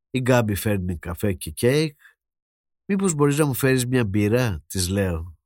η 0.10 0.20
Γκάμπη 0.20 0.56
φέρνει 0.56 0.98
καφέ 0.98 1.34
και 1.34 1.52
κέικ. 1.52 2.00
Μήπως 2.86 3.14
μπορείς 3.14 3.38
να 3.38 3.46
μου 3.46 3.54
φέρεις 3.54 3.86
μια 3.86 4.06
μπύρα, 4.06 4.64
της 4.68 4.90
λέω. 4.90 5.38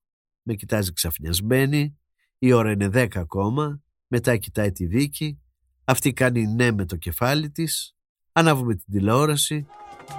Με 0.42 0.54
κοιτάζει 0.54 0.94
ξαφνιασμένη, 0.94 2.00
η 2.38 2.52
ώρα 2.52 2.72
είναι 2.72 2.88
δέκα 2.88 3.20
ακόμα, 3.20 3.82
μετά 4.08 4.38
κοιτάει 4.38 4.72
τη 4.72 4.86
δίκη, 4.86 5.42
αυτή 5.84 6.14
κάνει 6.14 6.46
ναι 6.46 6.72
με 6.72 6.86
το 6.86 6.96
κεφάλι 6.96 7.52
της, 7.52 7.96
ανάβουμε 8.32 8.76
την 8.76 8.94
τηλεόραση 8.94 9.68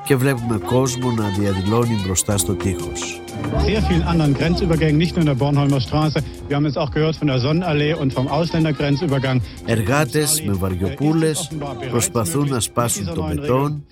και 0.05 0.17
βλέπουμε 0.17 0.59
κόσμο 0.59 1.11
να 1.11 1.29
διαδηλώνει 1.29 2.01
μπροστά 2.05 2.37
στο 2.37 2.55
τείχος. 2.55 3.21
Sehr 3.67 3.83
vielen 3.89 4.05
anderen 4.13 4.35
Grenzübergängen, 4.39 4.99
nicht 5.05 5.15
nur 5.15 5.23
in 5.27 5.31
der 5.33 5.39
Bornholmer 5.43 5.81
Straße. 5.81 6.19
Wir 6.49 6.55
haben 6.57 6.67
jetzt 6.71 6.81
auch 6.83 6.93
gehört 6.97 7.17
von 7.21 7.29
der 7.33 7.39
Sonnenallee 7.47 7.95
und 8.03 8.11
vom 8.13 8.27
Ausländergrenzübergang. 8.29 9.41
Εργάτες 9.65 10.43
με 10.47 10.53
βαριοπούλες 10.53 11.51
προσπαθούν 11.91 12.49
να 12.49 12.61
σπάσουν 12.61 13.15
το 13.15 13.27
μπετόν, 13.29 13.85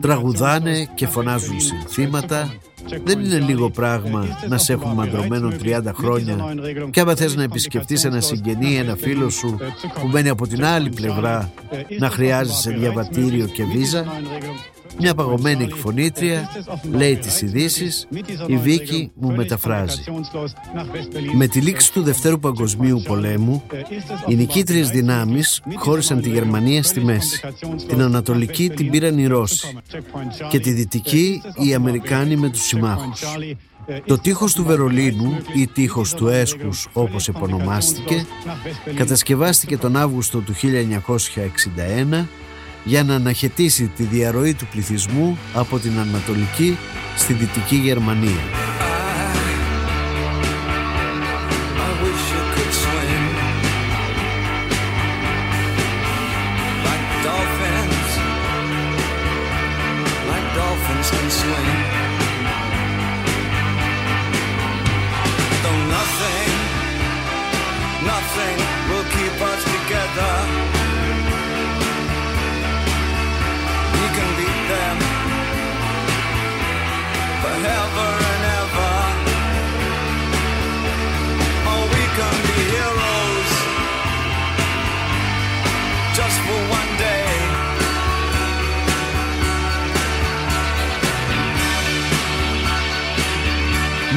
τραγουδάνε 0.00 0.88
και 0.94 1.06
φωνάζουν 1.06 1.60
συνθήματα. 1.60 2.52
Δεν 3.04 3.24
είναι 3.24 3.38
λίγο 3.38 3.70
πράγμα 3.70 4.26
να 4.48 4.58
σε 4.58 4.72
έχουν 4.72 4.92
μαντρωμένο 4.92 5.52
30 5.62 5.92
χρόνια 5.94 6.36
και 6.90 7.00
άμα 7.00 7.14
θες 7.14 7.36
να 7.36 7.42
επισκεφτείς 7.42 8.04
ένα 8.04 8.20
συγγενή, 8.20 8.76
ένα 8.76 8.96
φίλο 8.96 9.30
σου 9.30 9.58
που 10.00 10.06
μένει 10.06 10.28
από 10.28 10.46
την 10.46 10.64
άλλη 10.64 10.88
πλευρά 10.88 11.52
να 11.98 12.10
χρειάζεσαι 12.10 12.70
διαβατήριο 12.70 13.46
και 13.46 13.64
βίζα 13.64 14.04
μια 14.98 15.14
παγωμένη 15.14 15.64
εκφωνήτρια 15.64 16.48
λέει 16.90 17.16
τις 17.16 17.42
ειδήσεις, 17.42 18.08
η 18.46 18.56
Βίκη 18.56 19.10
μου 19.14 19.34
μεταφράζει. 19.34 20.02
Με 21.32 21.46
τη 21.46 21.60
λήξη 21.60 21.92
του 21.92 22.02
Δευτέρου 22.02 22.38
Παγκοσμίου 22.38 23.02
Πολέμου, 23.06 23.62
οι 24.26 24.34
νικήτριες 24.34 24.90
δυνάμεις 24.90 25.62
χώρισαν 25.74 26.20
τη 26.20 26.30
Γερμανία 26.30 26.82
στη 26.82 27.00
μέση. 27.00 27.40
Την 27.88 28.02
Ανατολική 28.02 28.70
την 28.70 28.90
πήραν 28.90 29.18
οι 29.18 29.26
Ρώσοι 29.26 29.78
και 30.48 30.58
τη 30.58 30.70
Δυτική 30.70 31.42
οι 31.56 31.74
Αμερικάνοι 31.74 32.36
με 32.36 32.48
τους 32.48 32.62
συμμάχους. 32.62 33.22
Το 34.06 34.18
τείχος 34.18 34.52
του 34.52 34.64
Βερολίνου 34.64 35.36
ή 35.54 35.66
τείχος 35.66 36.14
του 36.14 36.28
Έσχους 36.28 36.88
όπως 36.92 37.28
επωνομάστηκε 37.28 38.26
κατασκευάστηκε 38.94 39.76
τον 39.76 39.96
Αύγουστο 39.96 40.40
του 40.40 40.54
1961 40.54 42.26
για 42.88 43.04
να 43.04 43.14
αναχαιτήσει 43.14 43.86
τη 43.86 44.02
διαρροή 44.02 44.54
του 44.54 44.66
πληθυσμού 44.66 45.38
από 45.54 45.78
την 45.78 45.98
Ανατολική 45.98 46.76
στη 47.16 47.32
Δυτική 47.32 47.76
Γερμανία. 47.76 48.87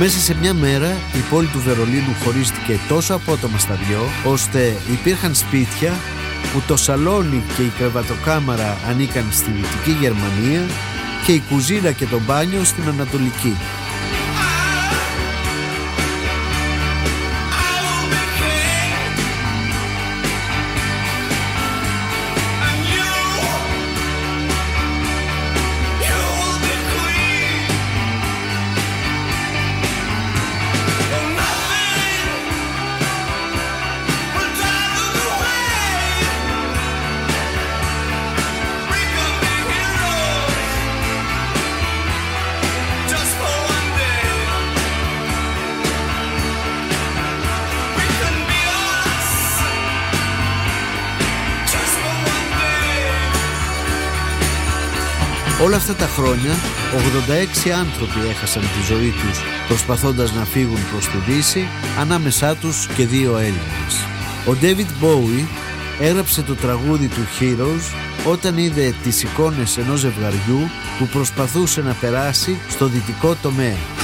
Μέσα 0.01 0.19
σε 0.19 0.35
μια 0.35 0.53
μέρα 0.53 0.97
η 1.13 1.19
πόλη 1.29 1.47
του 1.47 1.59
Βερολίνου 1.59 2.15
χωρίστηκε 2.23 2.79
τόσο 2.87 3.13
απότομα 3.13 3.57
στα 3.57 3.75
δυο 3.75 4.31
ώστε 4.31 4.75
υπήρχαν 4.91 5.35
σπίτια 5.35 5.93
που 6.53 6.61
το 6.67 6.77
σαλόνι 6.77 7.43
και 7.55 7.61
η 7.61 7.71
κρεβατοκάμαρα 7.77 8.77
ανήκαν 8.89 9.25
στη 9.31 9.51
Δυτική 9.51 9.91
Γερμανία 9.91 10.61
και 11.31 11.37
η 11.37 11.43
κουζίνα 11.49 11.91
και 11.91 12.05
το 12.05 12.19
μπάνιο 12.19 12.63
στην 12.63 12.87
Ανατολική. 12.87 13.55
Χρόνια 56.21 56.53
86 57.67 57.69
άνθρωποι 57.69 58.29
έχασαν 58.29 58.61
τη 58.61 58.93
ζωή 58.93 59.09
τους 59.09 59.39
προσπαθώντας 59.67 60.33
να 60.33 60.45
φύγουν 60.45 60.79
προς 60.91 61.05
τη 61.05 61.17
Δύση 61.17 61.67
ανάμεσά 61.99 62.55
τους 62.55 62.87
και 62.95 63.05
δύο 63.05 63.37
Έλληνες. 63.37 63.93
Ο 64.47 64.57
David 64.61 65.03
Bowie 65.03 65.45
έγραψε 65.99 66.41
το 66.41 66.55
τραγούδι 66.55 67.07
του 67.07 67.27
Heroes 67.39 67.95
όταν 68.31 68.57
είδε 68.57 68.93
τις 69.03 69.23
εικόνες 69.23 69.77
ενός 69.77 69.99
ζευγαριού 69.99 70.69
που 70.99 71.07
προσπαθούσε 71.07 71.81
να 71.81 71.93
περάσει 71.93 72.57
στο 72.69 72.85
δυτικό 72.85 73.35
τομέα. 73.41 74.00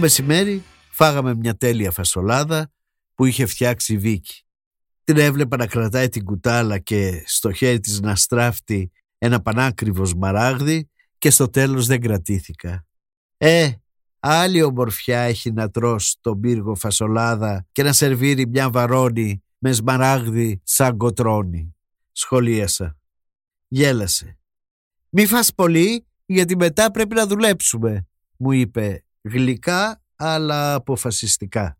Μεσημέρι 0.00 0.62
φάγαμε 0.90 1.34
μια 1.34 1.56
τέλεια 1.56 1.90
φασολάδα 1.90 2.72
που 3.14 3.24
είχε 3.24 3.46
φτιάξει 3.46 3.92
η 3.92 3.98
Βίκη. 3.98 4.44
Την 5.04 5.16
έβλεπα 5.16 5.56
να 5.56 5.66
κρατάει 5.66 6.08
την 6.08 6.24
κουτάλα 6.24 6.78
και 6.78 7.22
στο 7.26 7.52
χέρι 7.52 7.80
της 7.80 8.00
να 8.00 8.16
στράφτει 8.16 8.90
ένα 9.18 9.42
πανάκριβος 9.42 10.08
σμαράγδι 10.08 10.90
και 11.18 11.30
στο 11.30 11.50
τέλος 11.50 11.86
δεν 11.86 12.00
κρατήθηκα. 12.00 12.86
Ε, 13.36 13.72
άλλη 14.20 14.62
ομορφιά 14.62 15.20
έχει 15.20 15.52
να 15.52 15.70
τρως 15.70 16.16
τον 16.20 16.40
πύργο 16.40 16.74
φασολάδα 16.74 17.66
και 17.72 17.82
να 17.82 17.92
σερβίρει 17.92 18.46
μια 18.46 18.70
βαρόνι 18.70 19.42
μες 19.58 19.76
σμαράγδι 19.76 20.60
σαν 20.64 20.96
κοτρόνι. 20.96 21.74
Σχολίασα. 22.12 22.96
Γέλασε. 23.68 24.38
«Μη 25.08 25.26
φας 25.26 25.54
πολύ 25.54 26.06
γιατί 26.26 26.56
μετά 26.56 26.90
πρέπει 26.90 27.14
να 27.14 27.26
δουλέψουμε», 27.26 28.06
μου 28.36 28.52
είπε 28.52 29.04
γλυκά 29.22 30.02
αλλά 30.16 30.74
αποφασιστικά. 30.74 31.78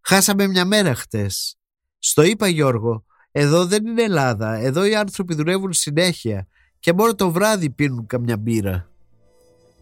Χάσαμε 0.00 0.46
μια 0.46 0.64
μέρα 0.64 0.94
χτες. 0.94 1.56
Στο 1.98 2.22
είπα 2.22 2.48
Γιώργο, 2.48 3.04
εδώ 3.30 3.66
δεν 3.66 3.86
είναι 3.86 4.02
Ελλάδα, 4.02 4.54
εδώ 4.54 4.84
οι 4.84 4.94
άνθρωποι 4.94 5.34
δουλεύουν 5.34 5.72
συνέχεια 5.72 6.46
και 6.78 6.92
μόνο 6.92 7.14
το 7.14 7.30
βράδυ 7.30 7.70
πίνουν 7.70 8.06
καμιά 8.06 8.36
μπύρα. 8.36 8.90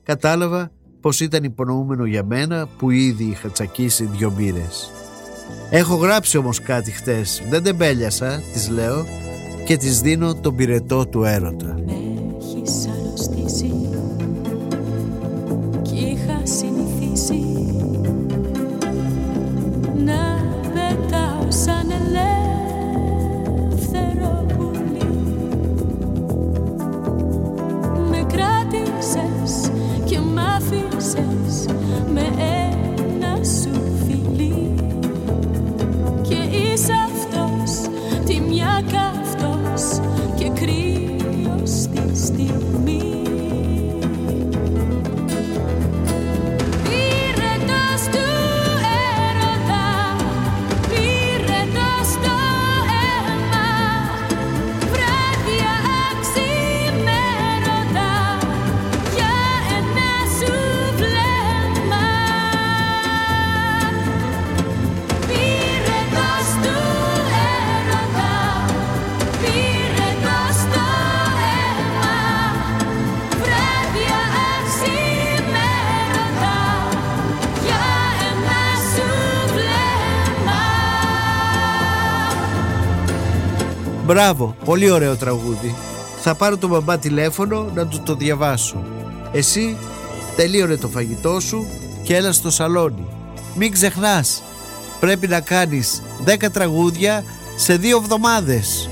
Κατάλαβα 0.03 0.71
πως 1.01 1.21
ήταν 1.21 1.45
υπονοούμενο 1.45 2.05
για 2.05 2.25
μένα 2.25 2.69
που 2.79 2.91
ήδη 2.91 3.25
είχα 3.25 3.51
τσακίσει 3.51 4.05
δυο 4.05 4.31
μπύρες. 4.31 4.91
Έχω 5.71 5.95
γράψει 5.95 6.37
όμως 6.37 6.61
κάτι 6.61 6.91
χτες, 6.91 7.43
δεν 7.51 7.63
τεμπέλιασα, 7.63 8.43
της 8.53 8.69
λέω 8.69 9.07
και 9.67 9.77
της 9.77 10.01
δίνω 10.01 10.35
τον 10.35 10.57
πυρετό 10.57 11.07
του 11.07 11.25
έρωτα. 11.25 11.75
Έχεις 11.89 12.87
αρρωστήσει 12.87 13.73
κι 15.83 15.97
είχα 15.97 16.47
συνηθίσει 17.15 17.43
να 20.05 20.41
πετάω 20.75 21.47
σαν 21.49 21.91
ελεύθερο 21.91 23.25
πουλί. 24.57 25.09
Με 28.11 28.27
κράτησες 28.33 29.71
και 30.05 30.19
μ' 30.19 30.39
άφησες 30.39 31.67
με 32.15 32.25
ένα 32.39 33.45
σου 33.45 33.84
Μπράβο, 84.05 84.57
πολύ 84.65 84.91
ωραίο 84.91 85.17
τραγούδι. 85.17 85.75
Θα 86.21 86.35
πάρω 86.35 86.57
τον 86.57 86.71
μπαμπά 86.71 86.99
τηλέφωνο 86.99 87.71
να 87.75 87.87
του 87.87 88.03
το 88.05 88.15
διαβάσω. 88.15 88.85
Εσύ 89.33 89.77
τελείωνε 90.37 90.77
το 90.77 90.89
φαγητό 90.89 91.41
σου 91.41 91.67
και 92.03 92.17
έλα 92.17 92.33
στο 92.33 92.51
σαλόνι. 92.51 93.07
Μην 93.55 93.73
ξεχνάς, 93.73 94.43
πρέπει 95.01 95.27
να 95.27 95.41
κάνεις 95.41 96.03
10 96.25 96.51
τραγούδια 96.53 97.25
σε 97.57 97.77
δύο 97.77 97.97
εβδομάδες. 97.97 98.89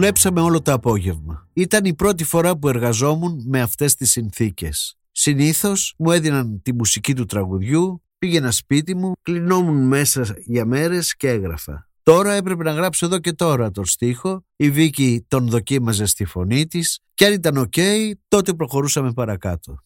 Δουλέψαμε 0.00 0.40
όλο 0.40 0.62
το 0.62 0.72
απόγευμα. 0.72 1.48
Ήταν 1.52 1.84
η 1.84 1.94
πρώτη 1.94 2.24
φορά 2.24 2.56
που 2.56 2.68
εργαζόμουν 2.68 3.42
με 3.46 3.60
αυτές 3.60 3.94
τις 3.94 4.10
συνθήκες. 4.10 4.98
Συνήθως 5.10 5.94
μου 5.98 6.10
έδιναν 6.10 6.62
τη 6.62 6.74
μουσική 6.74 7.14
του 7.14 7.24
τραγουδιού, 7.24 8.02
πήγαινα 8.18 8.50
σπίτι 8.50 8.94
μου, 8.94 9.12
κλεινόμουν 9.22 9.86
μέσα 9.86 10.36
για 10.38 10.64
μέρες 10.64 11.16
και 11.16 11.28
έγραφα. 11.28 11.88
Τώρα 12.02 12.32
έπρεπε 12.32 12.62
να 12.62 12.72
γράψω 12.72 13.06
εδώ 13.06 13.18
και 13.18 13.32
τώρα 13.32 13.70
τον 13.70 13.84
στίχο, 13.84 14.44
η 14.56 14.70
Βίκη 14.70 15.24
τον 15.28 15.48
δοκίμαζε 15.48 16.06
στη 16.06 16.24
φωνή 16.24 16.66
της 16.66 17.00
και 17.14 17.24
αν 17.24 17.32
ήταν 17.32 17.56
οκ, 17.56 17.74
τότε 18.28 18.54
προχωρούσαμε 18.54 19.12
παρακάτω. 19.12 19.82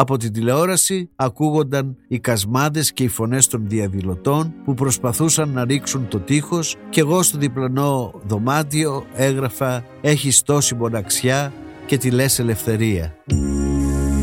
Από 0.00 0.16
την 0.16 0.32
τηλεόραση 0.32 1.10
ακούγονταν 1.16 1.96
οι 2.08 2.18
κασμάδες 2.18 2.92
και 2.92 3.02
οι 3.02 3.08
φωνές 3.08 3.46
των 3.46 3.68
διαδηλωτών 3.68 4.54
που 4.64 4.74
προσπαθούσαν 4.74 5.48
να 5.48 5.64
ρίξουν 5.64 6.08
το 6.08 6.18
τείχος 6.18 6.76
και 6.88 7.00
εγώ 7.00 7.22
στο 7.22 7.38
διπλανό 7.38 8.12
δωμάτιο 8.26 9.04
έγραφα 9.14 9.84
«Έχεις 10.00 10.42
τόση 10.42 10.74
μοναξιά 10.74 11.52
και 11.86 11.96
τη 11.96 12.10
λες 12.10 12.38
ελευθερία». 12.38 13.14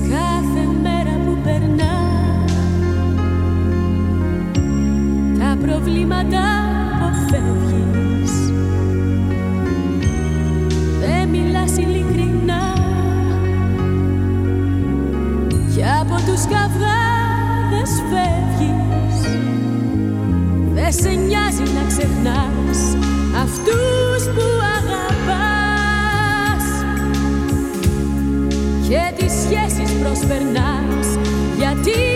Κάθε 0.09 0.65
μέρα 0.81 1.11
που 1.25 1.37
περνά 1.43 1.93
Τα 5.39 5.57
προβλήματα 5.67 6.54
σε 21.01 21.09
νοιάζει 21.09 21.63
να 21.75 21.83
ξεχνάς 21.87 22.95
Αυτούς 23.41 24.23
που 24.35 24.45
αγαπάς. 24.77 26.65
Και 28.87 29.13
τις 29.17 29.33
σχέσεις 29.33 29.91
προσπερνάς 30.01 31.07
γιατί 31.57 32.14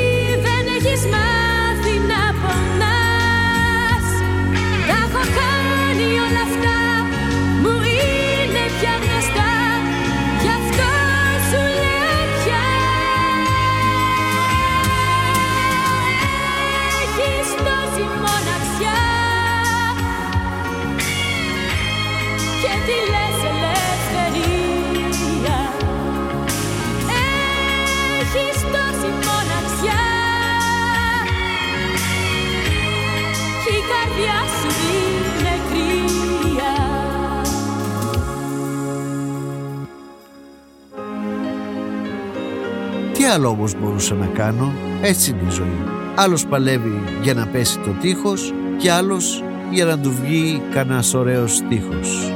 άλλο 43.30 43.50
όμως 43.50 43.80
μπορούσα 43.80 44.16
να 44.16 44.26
κάνω, 44.26 44.74
έτσι 45.02 45.32
είναι 45.32 45.42
η 45.48 45.52
ζωή. 45.52 45.84
Άλλος 46.16 46.46
παλεύει 46.46 47.04
για 47.22 47.34
να 47.34 47.48
πέσει 47.48 47.80
το 47.80 47.92
τείχος 47.92 48.54
και 48.78 48.92
άλλος 48.92 49.44
για 49.72 49.86
να 49.86 50.00
του 50.00 50.12
βγει 50.12 50.62
κανένα 50.72 51.04
ωραίος 51.16 51.62
τείχος. 51.70 52.32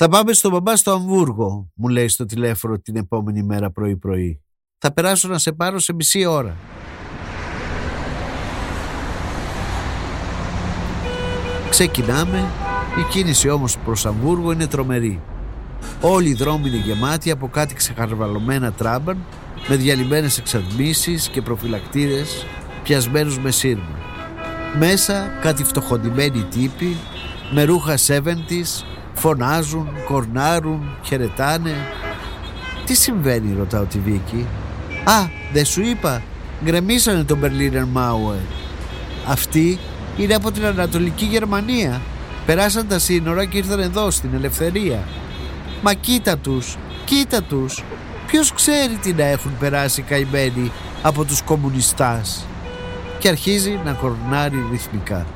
Θα 0.00 0.08
πάμε 0.08 0.32
στο 0.32 0.50
μπαμπά 0.50 0.76
στο 0.76 0.90
Αμβούργο, 0.90 1.70
μου 1.74 1.88
λέει 1.88 2.08
στο 2.08 2.24
τηλέφωνο 2.24 2.78
την 2.78 2.96
επόμενη 2.96 3.42
μέρα 3.42 3.70
πρωί-πρωί. 3.70 4.42
Θα 4.78 4.92
περάσω 4.92 5.28
να 5.28 5.38
σε 5.38 5.52
πάρω 5.52 5.78
σε 5.78 5.92
μισή 5.92 6.24
ώρα. 6.24 6.56
Ξεκινάμε, 11.70 12.44
η 12.98 13.02
κίνηση 13.10 13.48
όμως 13.48 13.78
προς 13.84 14.06
Αμβούργο 14.06 14.52
είναι 14.52 14.66
τρομερή. 14.66 15.20
Όλοι 16.00 16.28
οι 16.28 16.34
δρόμοι 16.34 16.68
είναι 16.68 16.76
γεμάτοι 16.76 17.30
από 17.30 17.48
κάτι 17.48 17.74
ξεχαρβαλωμένα 17.74 18.72
τράμπαν 18.72 19.18
με 19.68 19.76
διαλυμένες 19.76 20.38
εξαρμίσεις 20.38 21.28
και 21.28 21.42
προφυλακτήρες 21.42 22.46
πιασμένους 22.82 23.38
με 23.38 23.50
σύρμα. 23.50 23.98
Μέσα 24.78 25.26
κάτι 25.40 25.64
φτωχοντημένοι 25.64 26.42
τύποι 26.42 26.96
με 27.50 27.62
ρούχα 27.62 27.94
70's 27.96 28.84
φωνάζουν, 29.14 29.88
κορνάρουν, 30.06 30.82
χαιρετάνε. 31.02 31.74
Τι 32.86 32.94
συμβαίνει 32.94 33.54
ρωτάω 33.58 33.84
τη 33.84 33.98
Βίκη. 33.98 34.46
Α, 35.04 35.28
δεν 35.52 35.64
σου 35.64 35.80
είπα, 35.82 36.22
γκρεμίσανε 36.64 37.24
τον 37.24 37.40
Berliner 37.42 37.98
Mauer. 37.98 38.40
Αυτοί 39.26 39.78
είναι 40.18 40.34
από 40.34 40.50
την 40.50 40.64
Ανατολική 40.64 41.24
Γερμανία. 41.24 42.00
Περάσαν 42.46 42.88
τα 42.88 42.98
σύνορα 42.98 43.44
και 43.44 43.56
ήρθαν 43.56 43.80
εδώ 43.80 44.10
στην 44.10 44.30
ελευθερία. 44.34 45.02
Μα 45.82 45.94
κοίτα 45.94 46.38
τους, 46.38 46.76
κοίτα 47.04 47.42
τους. 47.42 47.82
Ποιος 48.26 48.52
ξέρει 48.52 48.94
τι 49.02 49.12
να 49.12 49.24
έχουν 49.24 49.52
περάσει 49.58 50.02
καημένοι 50.02 50.72
από 51.02 51.24
τους 51.24 51.42
κομμουνιστάς. 51.42 52.46
Και 53.18 53.28
αρχίζει 53.28 53.80
να 53.84 53.92
κορνάρει 53.92 54.66
ρυθμικά. 54.70 55.26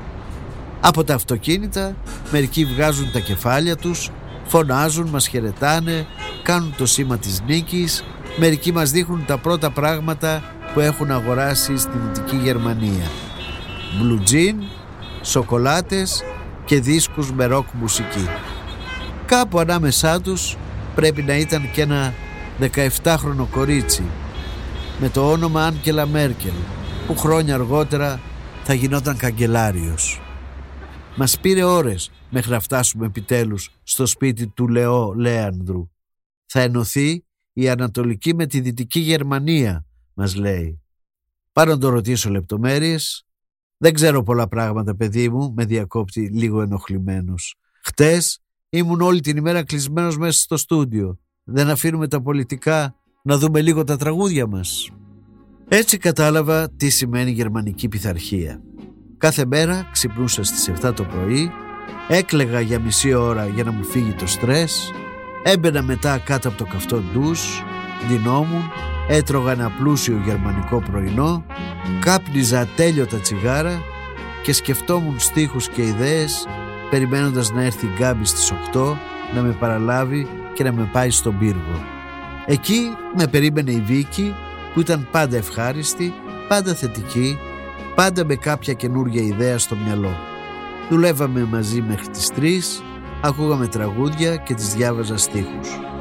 Από 0.80 1.04
τα 1.04 1.14
αυτοκίνητα 1.14 1.96
μερικοί 2.30 2.64
βγάζουν 2.64 3.12
τα 3.12 3.18
κεφάλια 3.18 3.76
τους, 3.76 4.10
φωνάζουν, 4.46 5.08
μας 5.08 5.28
χαιρετάνε, 5.28 6.06
κάνουν 6.42 6.74
το 6.76 6.86
σήμα 6.86 7.18
της 7.18 7.42
νίκης, 7.46 8.04
μερικοί 8.36 8.72
μας 8.72 8.90
δείχνουν 8.90 9.24
τα 9.26 9.38
πρώτα 9.38 9.70
πράγματα 9.70 10.42
που 10.74 10.80
έχουν 10.80 11.10
αγοράσει 11.10 11.76
στη 11.76 11.98
Δυτική 11.98 12.36
Γερμανία. 12.36 13.21
Μπλουτζίν, 13.99 14.57
σοκολάτες 15.22 16.22
και 16.64 16.80
δίσκους 16.80 17.32
με 17.32 17.45
ροκ 17.45 17.66
μουσική. 17.72 18.26
Κάπου 19.26 19.59
ανάμεσά 19.59 20.20
τους 20.20 20.57
πρέπει 20.95 21.22
να 21.22 21.36
ήταν 21.36 21.70
και 21.70 21.80
ένα 21.80 22.14
17χρονο 22.61 23.47
κορίτσι 23.51 24.03
με 25.01 25.09
το 25.09 25.30
όνομα 25.30 25.64
Άνκελα 25.64 26.07
Μέρκελ 26.07 26.53
που 27.07 27.16
χρόνια 27.16 27.55
αργότερα 27.55 28.20
θα 28.62 28.74
γινόταν 28.74 29.16
καγκελάριος. 29.16 30.20
Μας 31.16 31.38
πήρε 31.38 31.64
ώρες 31.64 32.11
μέχρι 32.30 32.51
να 32.51 32.61
φτάσουμε 32.61 33.07
επιτέλους 33.07 33.70
στο 33.82 34.07
σπίτι 34.07 34.47
του 34.47 34.68
Λεό 34.68 35.14
Λέανδρου. 35.14 35.90
Θα 36.47 36.61
ενωθεί 36.61 37.24
η 37.53 37.68
Ανατολική 37.68 38.34
με 38.34 38.47
τη 38.47 38.61
Δυτική 38.61 39.01
Γερμανία, 39.01 39.86
μας 40.14 40.34
λέει. 40.34 40.82
Πάρω 41.53 41.70
να 41.70 41.78
το 41.78 41.88
ρωτήσω 41.88 42.30
λεπτομέρειες. 42.30 43.26
Δεν 43.82 43.94
ξέρω 43.94 44.22
πολλά 44.22 44.48
πράγματα, 44.48 44.96
παιδί 44.96 45.28
μου, 45.28 45.52
με 45.56 45.64
διακόπτει 45.64 46.20
λίγο 46.20 46.62
ενοχλημένος. 46.62 47.54
Χτες 47.84 48.40
ήμουν 48.68 49.00
όλη 49.00 49.20
την 49.20 49.36
ημέρα 49.36 49.64
κλεισμένος 49.64 50.18
μέσα 50.18 50.40
στο 50.40 50.56
στούντιο. 50.56 51.18
Δεν 51.44 51.70
αφήνουμε 51.70 52.08
τα 52.08 52.22
πολιτικά 52.22 52.94
να 53.22 53.38
δούμε 53.38 53.60
λίγο 53.60 53.84
τα 53.84 53.96
τραγούδια 53.96 54.46
μας. 54.46 54.90
Έτσι 55.68 55.96
κατάλαβα 55.96 56.70
τι 56.70 56.90
σημαίνει 56.90 57.30
γερμανική 57.30 57.88
πειθαρχία. 57.88 58.62
Κάθε 59.18 59.46
μέρα 59.46 59.88
ξυπνούσα 59.92 60.42
στις 60.44 60.68
7 60.68 60.92
το 60.94 61.04
πρωί, 61.04 61.50
έκλεγα 62.08 62.60
για 62.60 62.80
μισή 62.80 63.14
ώρα 63.14 63.46
για 63.46 63.64
να 63.64 63.72
μου 63.72 63.84
φύγει 63.84 64.12
το 64.12 64.26
στρες, 64.26 64.90
έμπαινα 65.42 65.82
μετά 65.82 66.18
κάτω 66.18 66.48
από 66.48 66.58
το 66.58 66.64
καυτό 66.64 67.02
ντους, 67.12 67.62
ντυνόμουν, 68.07 68.70
έτρωγα 69.09 69.53
ένα 69.53 69.70
πλούσιο 69.78 70.20
γερμανικό 70.24 70.82
πρωινό, 70.90 71.44
κάπνιζα 72.00 72.61
ατέλειωτα 72.61 73.16
τσιγάρα 73.16 73.82
και 74.42 74.53
σκεφτόμουν 74.53 75.18
στίχους 75.18 75.68
και 75.68 75.82
ιδέες 75.82 76.46
περιμένοντας 76.90 77.53
να 77.53 77.62
έρθει 77.62 77.86
η 77.86 77.90
Γκάμπη 77.98 78.24
στις 78.24 78.53
8 78.74 78.96
να 79.34 79.40
με 79.40 79.53
παραλάβει 79.53 80.26
και 80.55 80.62
να 80.62 80.72
με 80.72 80.88
πάει 80.92 81.11
στον 81.11 81.38
πύργο. 81.38 81.84
Εκεί 82.46 82.90
με 83.16 83.26
περίμενε 83.26 83.70
η 83.70 83.80
Βίκη 83.80 84.34
που 84.74 84.80
ήταν 84.80 85.09
πάντα 85.11 85.36
ευχάριστη, 85.36 86.14
πάντα 86.48 86.74
θετική, 86.74 87.38
πάντα 87.94 88.24
με 88.24 88.34
κάποια 88.34 88.72
καινούργια 88.72 89.22
ιδέα 89.22 89.59
στο 89.59 89.76
μυαλό. 89.84 90.16
Δουλεύαμε 90.90 91.44
μαζί 91.50 91.80
μέχρι 91.80 92.09
τις 92.09 92.30
3, 92.36 92.82
ακούγαμε 93.20 93.66
τραγούδια 93.66 94.36
και 94.36 94.55
τις 94.55 94.74
διάβαζα 94.74 95.16
στίχους. 95.16 95.91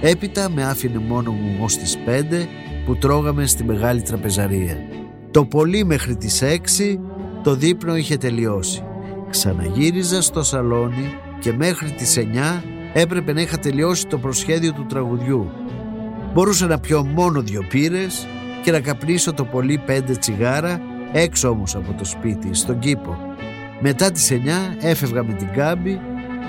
Έπειτα 0.00 0.50
με 0.50 0.64
άφηνε 0.64 0.98
μόνο 0.98 1.30
μου 1.30 1.56
ως 1.60 1.76
τις 1.76 1.98
5 2.06 2.46
που 2.84 2.96
τρώγαμε 2.96 3.46
στη 3.46 3.64
μεγάλη 3.64 4.02
τραπεζαρία. 4.02 4.76
Το 5.30 5.44
πολύ 5.44 5.84
μέχρι 5.84 6.16
τις 6.16 6.42
6 6.42 6.98
το 7.42 7.54
δείπνο 7.54 7.96
είχε 7.96 8.16
τελειώσει. 8.16 8.82
Ξαναγύριζα 9.30 10.22
στο 10.22 10.42
σαλόνι 10.42 11.14
και 11.40 11.52
μέχρι 11.52 11.90
τις 11.90 12.18
9 12.18 12.62
έπρεπε 12.92 13.32
να 13.32 13.40
είχα 13.40 13.58
τελειώσει 13.58 14.06
το 14.06 14.18
προσχέδιο 14.18 14.72
του 14.72 14.86
τραγουδιού. 14.86 15.50
Μπορούσα 16.32 16.66
να 16.66 16.78
πιω 16.78 17.04
μόνο 17.04 17.40
δύο 17.40 17.62
πύρες 17.68 18.26
και 18.62 18.70
να 18.70 18.80
καπνίσω 18.80 19.32
το 19.32 19.44
πολύ 19.44 19.78
πέντε 19.86 20.12
τσιγάρα 20.12 20.80
έξω 21.12 21.48
όμως 21.48 21.74
από 21.74 21.92
το 21.92 22.04
σπίτι, 22.04 22.54
στον 22.54 22.78
κήπο. 22.78 23.16
Μετά 23.80 24.10
τις 24.10 24.30
9 24.30 24.36
έφευγα 24.80 25.22
με 25.22 25.32
την 25.32 25.48
κάμπη 25.52 26.00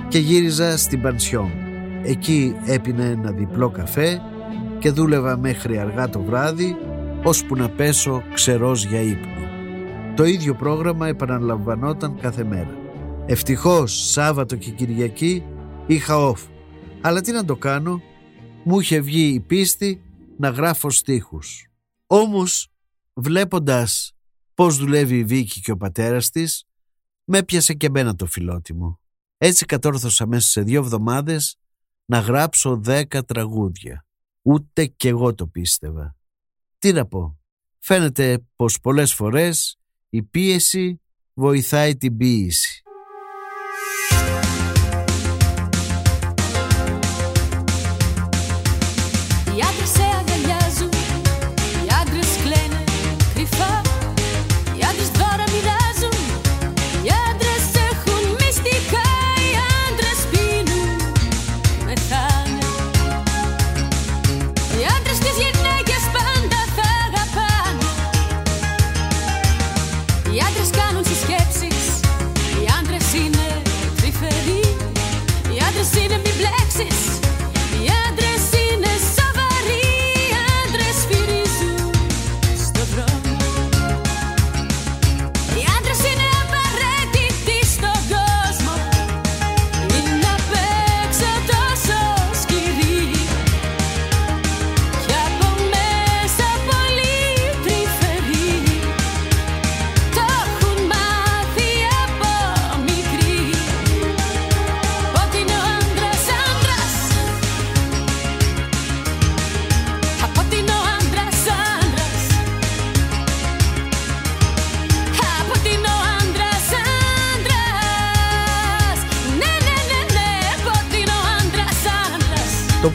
και 0.08 0.18
γύριζα 0.18 0.78
στην 0.78 1.02
πανσιόν. 1.02 1.67
Εκεί 2.08 2.56
έπινα 2.66 3.04
ένα 3.04 3.32
διπλό 3.32 3.70
καφέ 3.70 4.22
και 4.80 4.92
δούλευα 4.92 5.38
μέχρι 5.38 5.78
αργά 5.78 6.10
το 6.10 6.22
βράδυ 6.22 6.76
ώσπου 7.24 7.56
να 7.56 7.70
πέσω 7.70 8.24
ξερός 8.34 8.86
για 8.86 9.02
ύπνο. 9.02 9.46
Το 10.16 10.24
ίδιο 10.24 10.56
πρόγραμμα 10.56 11.08
επαναλαμβανόταν 11.08 12.20
κάθε 12.20 12.44
μέρα. 12.44 12.78
Ευτυχώς 13.26 14.12
Σάββατο 14.12 14.56
και 14.56 14.72
Κυριακή 14.72 15.44
είχα 15.88 16.32
off. 16.32 16.48
Αλλά 17.02 17.22
τι 17.22 17.32
να 17.32 17.46
το 17.46 17.56
κάνω, 17.56 18.02
μου 18.64 18.80
είχε 18.80 19.00
βγει 19.00 19.34
η 19.34 19.40
πίστη 19.40 20.02
να 20.38 20.50
γράφω 20.50 20.90
στίχους. 20.90 21.72
Όμως 22.08 22.72
βλέποντας 23.14 24.16
πώς 24.54 24.78
δουλεύει 24.78 25.18
η 25.18 25.24
Βίκη 25.24 25.62
και 25.62 25.72
ο 25.72 25.78
πατέρας 25.78 26.30
της, 26.30 26.64
με 27.24 27.38
έπιασε 27.38 27.74
και 27.74 27.86
εμένα 27.86 28.16
το 28.16 28.26
φιλότιμο. 28.26 29.00
Έτσι 29.38 29.66
κατόρθωσα 29.66 30.28
μέσα 30.28 30.48
σε 30.48 30.62
δύο 30.62 30.80
εβδομάδες 30.80 31.58
να 32.10 32.20
γράψω 32.20 32.78
δέκα 32.78 33.24
τραγούδια. 33.24 34.06
Ούτε 34.42 34.86
κι 34.86 35.08
εγώ 35.08 35.34
το 35.36 35.48
πίστευα. 35.48 36.16
Τι 36.78 36.92
να 36.92 37.06
πω. 37.06 37.40
Φαίνεται 37.80 38.46
πως 38.56 38.80
πολλές 38.80 39.14
φορές 39.14 39.80
η 40.10 40.24
πίεση 40.24 41.02
βοηθάει 41.34 41.98
την 41.98 42.18
ποίηση. 42.18 42.82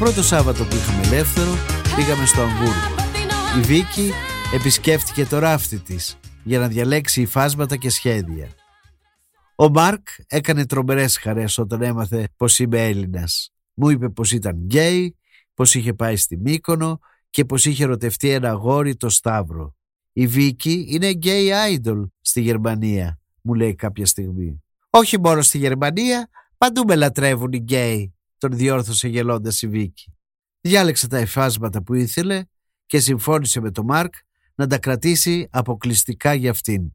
Πρώτο 0.03 0.23
Σάββατο 0.23 0.65
που 0.65 0.75
είχαμε 0.75 1.07
ελεύθερο 1.07 1.51
πήγαμε 1.97 2.27
στο 2.27 2.41
Αμβούργο. 2.41 2.95
Η 3.59 3.61
Βίκη 3.61 4.11
επισκέφτηκε 4.55 5.27
το 5.27 5.39
ράφτη 5.39 5.79
της 5.79 6.19
για 6.45 6.59
να 6.59 6.69
διαλέξει 6.69 7.21
υφάσματα 7.21 7.77
και 7.77 7.91
σχέδια. 7.91 8.49
Ο 9.57 9.69
Μάρκ 9.69 10.09
έκανε 10.27 10.67
τρομερές 10.67 11.19
χαρές 11.19 11.59
όταν 11.59 11.83
έμαθε 11.83 12.29
πως 12.37 12.59
είμαι 12.59 12.87
Έλληνας. 12.87 13.53
Μου 13.75 13.89
είπε 13.89 14.09
πως 14.09 14.33
ήταν 14.33 14.57
γκέι, 14.57 15.17
πως 15.55 15.75
είχε 15.75 15.95
πάει 15.95 16.17
στη 16.17 16.37
Μύκονο 16.37 16.99
και 17.31 17.45
πως 17.45 17.65
είχε 17.65 17.85
ερωτευτεί 17.85 18.31
ένα 18.31 18.53
αγόρι, 18.53 18.97
το 18.97 19.09
Σταύρο. 19.09 19.75
Η 20.13 20.27
Βίκη 20.27 20.87
είναι 20.89 21.11
γκέι 21.11 21.51
idol 21.69 22.09
στη 22.21 22.41
Γερμανία, 22.41 23.21
μου 23.43 23.55
λέει 23.55 23.75
κάποια 23.75 24.07
στιγμή. 24.07 24.63
Όχι 24.91 25.21
μόνο 25.21 25.43
στη 25.43 25.59
Γερμανία, 25.59 26.29
παντού 26.59 26.85
με 26.87 26.95
λατρεύουν 26.95 27.53
οι 27.53 27.59
γκέι, 27.59 28.12
τον 28.49 28.57
διόρθωσε 28.57 29.09
γελώντας 29.09 29.63
η 29.63 29.69
Βίκη. 29.69 30.15
Διάλεξε 30.61 31.09
τα 31.09 31.19
εφάσματα 31.19 31.83
που 31.83 31.95
ήθελε 31.95 32.45
και 32.87 32.99
συμφώνησε 33.01 33.61
με 33.61 33.71
τον 33.71 33.85
Μάρκ 33.85 34.15
να 34.55 34.67
τα 34.67 34.79
κρατήσει 34.79 35.49
αποκλειστικά 35.51 36.35
για 36.35 36.51
αυτήν. 36.51 36.93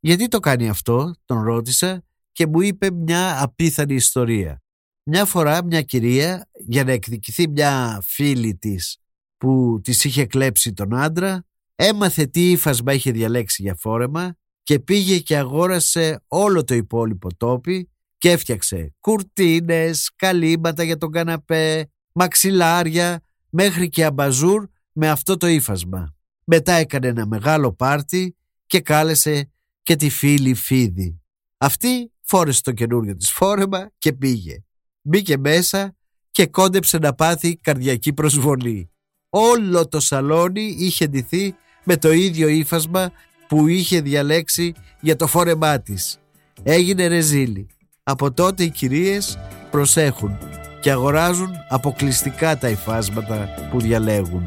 Γιατί 0.00 0.28
το 0.28 0.40
κάνει 0.40 0.68
αυτό, 0.68 1.14
τον 1.24 1.42
ρώτησα 1.42 2.04
και 2.32 2.46
μου 2.46 2.60
είπε 2.60 2.90
μια 2.90 3.42
απίθανη 3.42 3.94
ιστορία. 3.94 4.62
Μια 5.02 5.24
φορά 5.24 5.64
μια 5.64 5.82
κυρία 5.82 6.48
για 6.66 6.84
να 6.84 6.92
εκδικηθεί 6.92 7.48
μια 7.48 8.02
φίλη 8.04 8.56
της 8.56 8.98
που 9.36 9.80
της 9.82 10.04
είχε 10.04 10.26
κλέψει 10.26 10.72
τον 10.72 10.94
άντρα 10.94 11.44
έμαθε 11.74 12.26
τι 12.26 12.50
ύφασμα 12.50 12.92
είχε 12.92 13.10
διαλέξει 13.10 13.62
για 13.62 13.74
φόρεμα 13.74 14.36
και 14.62 14.80
πήγε 14.80 15.18
και 15.18 15.36
αγόρασε 15.36 16.24
όλο 16.26 16.64
το 16.64 16.74
υπόλοιπο 16.74 17.36
τόπι 17.36 17.90
και 18.18 18.30
έφτιαξε 18.30 18.94
κουρτίνες, 19.00 20.10
καλύμπατα 20.16 20.82
για 20.82 20.96
τον 20.96 21.10
καναπέ, 21.10 21.90
μαξιλάρια, 22.12 23.20
μέχρι 23.50 23.88
και 23.88 24.04
αμπαζούρ 24.04 24.66
με 24.92 25.08
αυτό 25.08 25.36
το 25.36 25.46
ύφασμα. 25.46 26.14
Μετά 26.44 26.72
έκανε 26.72 27.06
ένα 27.08 27.26
μεγάλο 27.26 27.72
πάρτι 27.72 28.36
και 28.66 28.80
κάλεσε 28.80 29.50
και 29.82 29.96
τη 29.96 30.08
φίλη 30.08 30.54
Φίδη. 30.54 31.20
Αυτή 31.56 32.12
φόρεσε 32.20 32.62
το 32.62 32.72
καινούριο 32.72 33.16
της 33.16 33.30
φόρεμα 33.30 33.90
και 33.98 34.12
πήγε. 34.12 34.64
Μπήκε 35.02 35.38
μέσα 35.38 35.96
και 36.30 36.46
κόντεψε 36.46 36.98
να 36.98 37.14
πάθει 37.14 37.56
καρδιακή 37.56 38.12
προσβολή. 38.12 38.90
Όλο 39.28 39.88
το 39.88 40.00
σαλόνι 40.00 40.76
είχε 40.78 41.06
ντυθεί 41.06 41.54
με 41.84 41.96
το 41.96 42.12
ίδιο 42.12 42.48
ύφασμα 42.48 43.12
που 43.48 43.68
είχε 43.68 44.00
διαλέξει 44.00 44.74
για 45.00 45.16
το 45.16 45.26
φόρεμά 45.26 45.80
της. 45.80 46.18
Έγινε 46.62 47.06
ρεζίλη. 47.06 47.66
Από 48.08 48.32
τότε 48.32 48.62
οι 48.62 48.70
κυρίες 48.70 49.38
προσέχουν 49.70 50.38
και 50.80 50.90
αγοράζουν 50.90 51.50
αποκλειστικά 51.68 52.58
τα 52.58 52.68
υφάσματα 52.68 53.48
που 53.70 53.80
διαλέγουν. 53.80 54.44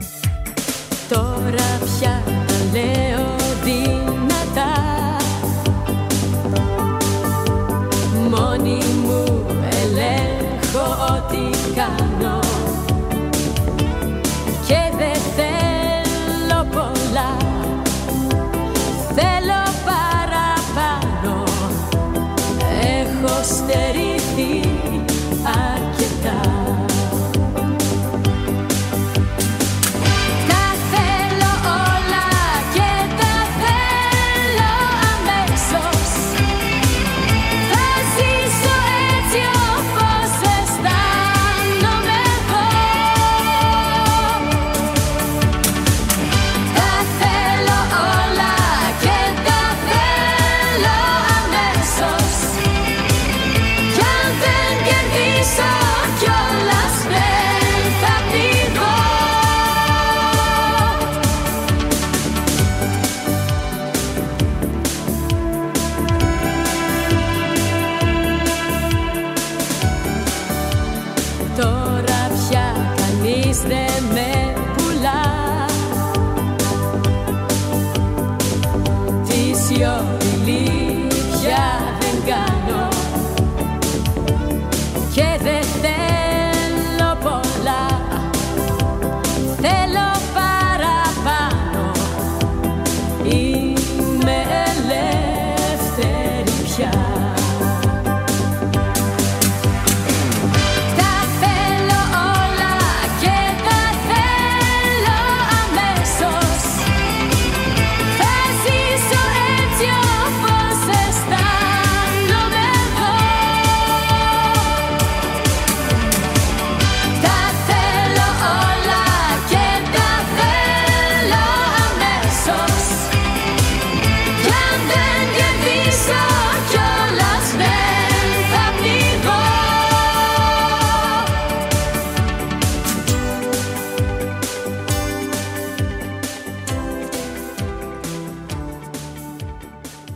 Τώρα 1.10 1.80
πια 1.84 2.24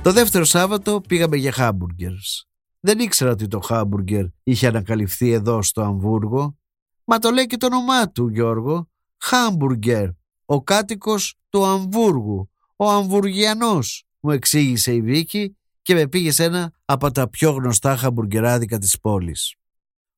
Το 0.04 0.12
δεύτερο 0.12 0.44
Σάββατο 0.44 1.02
πήγαμε 1.02 1.38
για 1.38 1.52
χάμπουργκερς. 1.52 2.48
Δεν 2.80 3.00
ήξερα 3.00 3.32
ότι 3.32 3.48
το 3.48 3.60
χάμπουργκερ 3.60 4.26
είχε 4.44 4.68
ανακαλυφθεί 4.68 5.32
εδώ 5.32 5.62
στο 5.62 5.82
Αμβούργο. 5.82 6.58
Μα 7.04 7.20
το 7.20 7.30
λέει 7.30 7.46
και 7.46 7.58
το 7.58 7.66
όνομά 7.66 8.10
του 8.12 8.28
Γιώργο. 8.28 8.90
Χάμπουργκερ, 9.18 10.10
ο 10.46 10.64
κάτοικος 10.64 11.36
του 11.50 11.66
Αμβούργου, 11.66 12.50
ο 12.76 12.90
Αμβουργιανός, 12.90 14.06
μου 14.20 14.32
εξήγησε 14.32 14.94
η 14.94 15.02
Βίκη 15.02 15.58
και 15.82 15.94
με 15.94 16.08
πήγε 16.08 16.32
σε 16.32 16.44
ένα 16.44 16.74
από 16.86 17.12
τα 17.12 17.30
πιο 17.30 17.52
γνωστά 17.52 17.96
χαμπουργκεράδικα 17.96 18.78
της 18.78 19.00
πόλης. 19.00 19.56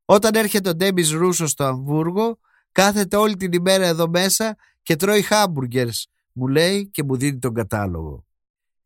Όταν 0.05 0.35
έρχεται 0.35 0.69
ο 0.69 0.75
Ντέμπις 0.75 1.11
Ρούσος 1.11 1.51
στο 1.51 1.63
Αμβούργο, 1.63 2.39
κάθεται 2.71 3.15
όλη 3.15 3.35
την 3.35 3.51
ημέρα 3.51 3.85
εδώ 3.85 4.09
μέσα 4.09 4.55
και 4.83 4.95
τρώει 4.95 5.21
χάμπουργκερς, 5.21 6.07
μου 6.31 6.47
λέει 6.47 6.89
και 6.89 7.03
μου 7.03 7.17
δίνει 7.17 7.39
τον 7.39 7.53
κατάλογο. 7.53 8.25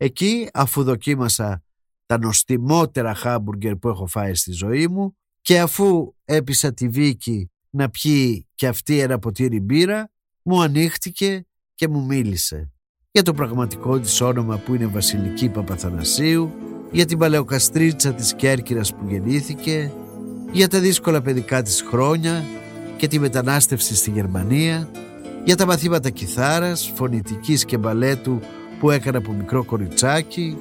Εκεί 0.02 0.50
αφού 0.54 0.84
δοκίμασα 0.84 1.64
τα 2.06 2.18
νοστιμότερα 2.18 3.14
χάμπουργκερ 3.14 3.76
που 3.76 3.88
έχω 3.88 4.06
φάει 4.06 4.36
στη 4.36 4.52
ζωή 4.52 4.88
μου 4.88 5.18
και 5.42 5.60
αφού 5.60 6.14
έπεισα 6.26 6.74
τη 6.74 6.88
Βίκη 6.88 7.52
να 7.70 7.90
πιει 7.90 8.48
και 8.56 8.68
αυτή 8.68 9.00
ένα 9.00 9.20
ποτήρι 9.20 9.60
μπύρα, 9.60 10.12
μου 10.42 10.62
ανοίχτηκε 10.62 11.46
και 11.76 11.88
μου 11.88 12.06
μίλησε 12.06 12.72
για 13.12 13.24
το 13.24 13.34
πραγματικό 13.34 14.00
της 14.00 14.22
όνομα 14.22 14.58
που 14.58 14.74
είναι 14.74 14.86
Βασιλική 14.86 15.50
Παπαθανασίου, 15.50 16.52
για 16.92 17.06
την 17.06 17.18
παλαιοκαστρίτσα 17.18 18.14
της 18.14 18.34
Κέρκυρας 18.34 18.94
που 18.94 19.06
γεννήθηκε, 19.08 19.92
για 20.52 20.68
τα 20.68 20.80
δύσκολα 20.80 21.22
παιδικά 21.22 21.62
της 21.62 21.82
χρόνια 21.82 22.44
και 22.98 23.08
τη 23.08 23.20
μετανάστευση 23.20 23.96
στη 23.96 24.12
Γερμανία, 24.12 24.90
για 25.44 25.56
τα 25.56 25.66
μαθήματα 25.66 26.10
κιθάρας, 26.10 26.92
φωνητικής 26.96 27.66
και 27.66 27.78
μπαλέτου 27.78 28.40
που 28.80 28.92
έκανε 28.92 29.18
από 29.18 29.32
μικρό 29.32 29.64
κοριτσάκι, 29.64 30.58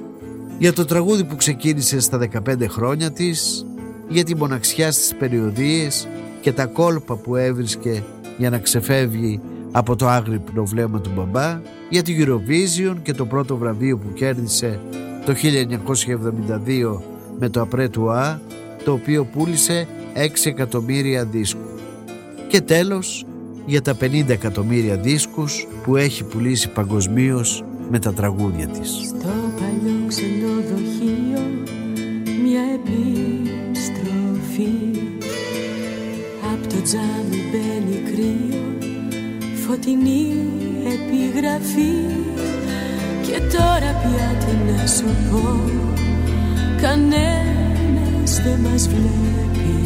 για 0.58 0.72
το 0.72 0.84
τραγούδι 0.84 1.24
που 1.24 1.36
ξεκίνησε 1.36 2.00
στα 2.00 2.28
15 2.48 2.68
χρόνια 2.68 3.10
της, 3.10 3.66
για 4.08 4.24
τη 4.24 4.36
μοναξιά 4.36 4.92
στις 4.92 5.14
περιοδίες 5.14 6.08
και 6.40 6.52
τα 6.52 6.66
κόλπα 6.66 7.16
που 7.16 7.36
έβρισκε 7.36 8.02
για 8.38 8.50
να 8.50 8.58
ξεφεύγει 8.58 9.40
από 9.72 9.96
το 9.96 10.08
άγρυπνο 10.08 10.64
βλέμμα 10.64 11.00
του 11.00 11.10
μπαμπά, 11.14 11.60
για 11.90 12.02
τη 12.02 12.16
Eurovision 12.20 12.96
και 13.02 13.12
το 13.12 13.26
πρώτο 13.26 13.56
βραβείο 13.56 13.98
που 13.98 14.12
κέρδισε 14.12 14.80
το 15.24 15.34
1972 15.34 17.00
με 17.38 17.48
το 17.48 17.60
Απρέ 17.60 17.88
του 17.88 18.10
Α, 18.10 18.38
το 18.84 18.92
οποίο 18.92 19.24
πούλησε 19.24 19.86
6 20.14 20.18
εκατομμύρια 20.44 21.24
δίσκους. 21.24 21.80
Και 22.48 22.60
τέλος, 22.60 23.26
για 23.66 23.82
τα 23.82 23.96
50 24.00 24.28
εκατομμύρια 24.28 24.96
δίσκους 24.96 25.66
που 25.82 25.96
έχει 25.96 26.24
πουλήσει 26.24 26.68
παγκοσμίως 26.68 27.64
με 27.90 27.98
τα 27.98 28.12
τραγούδια 28.12 28.66
της. 28.66 28.88
Στο 28.90 29.28
παλιό 29.58 30.06
ξενοδοχείο 30.06 31.42
μια 32.42 32.62
επιστροφή. 32.78 34.72
Απ' 36.52 36.66
το 36.66 36.82
τζάμι 36.82 37.40
μπαίνει 37.50 38.02
κρύο 38.10 38.68
φωτεινή 39.66 40.34
επιγραφή. 40.94 41.94
Και 43.26 43.40
τώρα 43.56 43.90
πια 44.02 44.28
τι 44.38 44.72
να 44.72 44.86
σου 44.86 45.10
πω 45.30 45.60
κανένας 46.80 48.40
δεν 48.42 48.58
μας 48.60 48.88
βλέπει. 48.88 49.76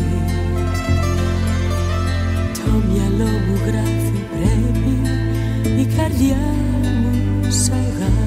Το 2.55 2.71
μυαλό 2.89 3.31
μου 3.31 3.57
γράφει 3.67 4.21
πρέπει 4.33 4.95
η 5.81 5.85
καρδιά 5.97 6.72
say 7.53 7.91
that. 7.99 8.22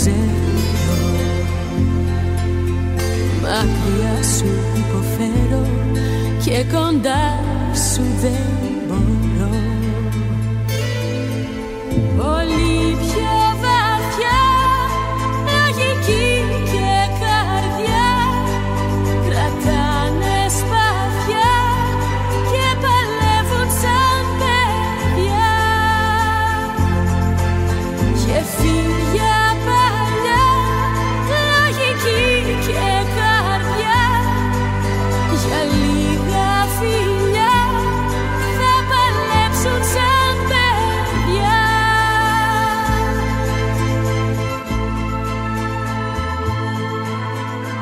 ξέρω 0.00 0.48
Μακριά 3.42 4.22
σου 4.36 4.50
υποφέρω 4.76 5.66
Και 6.44 6.64
κοντά 6.72 7.38
σου 7.94 8.02
δεν 8.20 8.46
μπορώ. 8.88 9.50
Πολύ 12.16 12.96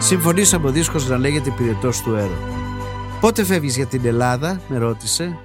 Συμφωνήσαμε 0.09 0.69
ο 0.69 0.73
δίσκος 0.73 1.09
να 1.09 1.19
λέγεται 1.19 1.51
πυρετός 1.51 2.03
του 2.03 2.15
έρωτα. 2.15 2.49
Πότε 3.21 3.45
φεύγεις 3.45 3.77
για 3.77 3.87
την 3.87 4.05
Ελλάδα, 4.05 4.63
με 4.69 4.79
ρώτησε. 4.79 5.39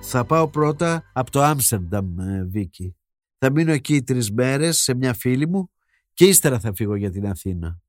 Θα 0.00 0.24
πάω 0.24 0.48
πρώτα 0.48 1.10
από 1.12 1.30
το 1.30 1.42
Άμστερνταμ, 1.42 2.18
ε, 2.18 2.44
Βίκη. 2.44 2.96
Θα 3.38 3.50
μείνω 3.50 3.72
εκεί 3.72 4.02
τρεις 4.02 4.32
μέρες 4.32 4.78
σε 4.78 4.94
μια 4.94 5.14
φίλη 5.14 5.48
μου 5.48 5.70
και 6.14 6.24
ύστερα 6.24 6.60
θα 6.60 6.72
φύγω 6.74 6.94
για 6.94 7.10
την 7.10 7.26
Αθήνα. 7.26 7.80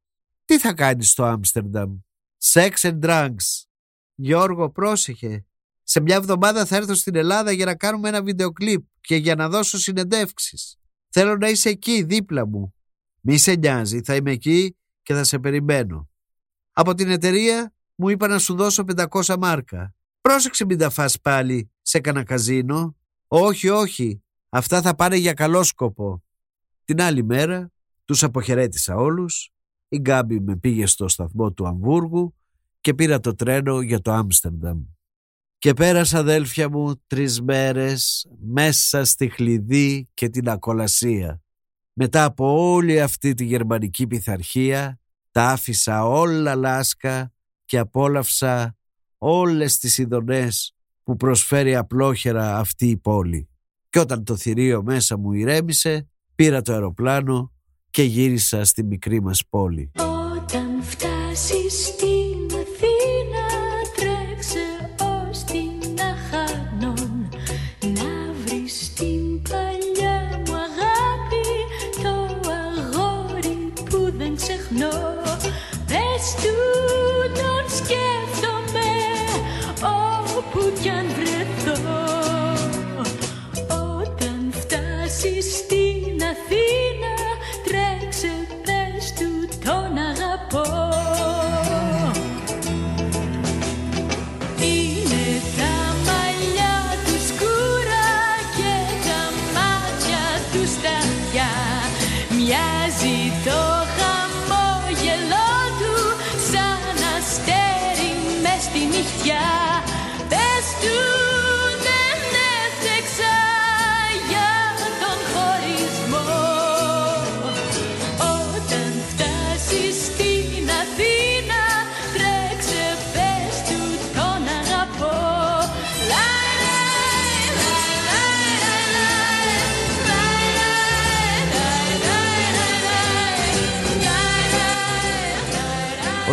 Τι 0.45 0.59
θα 0.59 0.73
κάνεις 0.73 1.11
στο 1.11 1.23
Άμστερνταμ; 1.23 1.97
Sex 2.53 2.71
and 2.82 2.99
drugs. 2.99 3.63
Γιώργο, 4.15 4.69
πρόσεχε. 4.69 5.45
Σε 5.84 5.99
μια 5.99 6.15
εβδομάδα 6.15 6.65
θα 6.65 6.75
έρθω 6.75 6.93
στην 6.93 7.15
Ελλάδα 7.15 7.51
για 7.51 7.65
να 7.65 7.75
κάνουμε 7.75 8.09
ένα 8.09 8.23
βίντεο 8.23 8.51
κλιπ 8.51 8.84
και 9.01 9.15
για 9.15 9.36
να 9.36 9.49
δώσω 9.49 9.77
συνεντεύξεις. 9.77 10.80
Θέλω 11.09 11.38
να 11.38 11.49
είσαι 11.49 11.69
εκεί 11.69 12.03
δίπλα 12.03 12.47
μου. 12.47 12.73
Μη 13.21 13.38
σε 13.38 13.53
νοιάζει, 13.53 14.01
θα 14.01 14.15
είμαι 14.15 14.32
εκεί 14.32 14.77
και 15.01 15.13
θα 15.13 15.23
σε 15.23 15.39
περιμένω. 15.39 16.09
Από 16.74 16.93
την 16.93 17.09
εταιρεία 17.09 17.74
μου 17.95 18.09
είπα 18.09 18.28
να 18.28 18.39
σου 18.39 18.55
δώσω 18.55 18.84
500 18.97 19.36
μάρκα. 19.39 19.93
Πρόσεξε 20.22 20.65
μην 20.65 20.78
τα 20.78 20.89
φας 20.89 21.20
πάλι 21.20 21.72
σε 21.82 21.99
κανένα 21.99 22.26
καζίνο. 22.26 22.95
Όχι, 23.28 23.70
όχι, 23.70 24.24
αυτά 24.49 24.82
θα 24.82 24.95
πάνε 24.95 25.15
για 25.15 25.34
καλό 25.34 25.63
σκοπό. 25.63 26.24
Την 26.86 27.01
άλλη 27.01 27.24
μέρα 27.24 27.72
τους 28.05 28.24
αποχαιρέτησα 28.24 28.95
όλους. 28.95 29.51
Η 29.88 29.97
Γκάμπη 29.97 30.39
με 30.39 30.55
πήγε 30.55 30.86
στο 30.86 31.07
σταθμό 31.07 31.51
του 31.51 31.67
Αμβούργου 31.67 32.36
και 32.82 32.93
πήρα 32.93 33.20
το 33.20 33.36
τρένο 33.36 33.82
για 33.82 33.99
το 33.99 34.11
Άμστερνταμ. 34.11 34.84
Και 35.57 35.74
πέρασα 35.74 36.17
αδέλφια 36.17 36.70
μου 36.70 37.01
τρεις 37.07 37.41
μέρες 37.41 38.28
μέσα 38.39 39.05
στη 39.05 39.30
χλειδί 39.30 40.09
και 40.13 40.30
την 40.30 40.49
ακολασία. 40.49 41.41
Μετά 41.93 42.24
από 42.24 42.72
όλη 42.72 43.01
αυτή 43.01 43.34
τη 43.34 43.45
γερμανική 43.45 44.07
πειθαρχία 44.07 44.99
τα 45.39 45.47
άφησα 45.47 46.05
όλα 46.05 46.55
λάσκα 46.55 47.33
και 47.65 47.77
απόλαυσα 47.77 48.77
όλες 49.17 49.77
τις 49.77 49.97
ειδονές 49.97 50.75
που 51.03 51.15
προσφέρει 51.15 51.75
απλόχερα 51.75 52.57
αυτή 52.57 52.87
η 52.87 52.97
πόλη. 52.97 53.49
Και 53.89 53.99
όταν 53.99 54.23
το 54.23 54.35
θηρίο 54.35 54.83
μέσα 54.83 55.17
μου 55.17 55.33
ηρέμησε, 55.33 56.09
πήρα 56.35 56.61
το 56.61 56.73
αεροπλάνο 56.73 57.51
και 57.89 58.03
γύρισα 58.03 58.65
στη 58.65 58.83
μικρή 58.83 59.21
μας 59.21 59.43
πόλη. 59.49 59.91
Όταν 59.97 60.83
φτάσεις 60.83 61.85
στην 61.85 62.18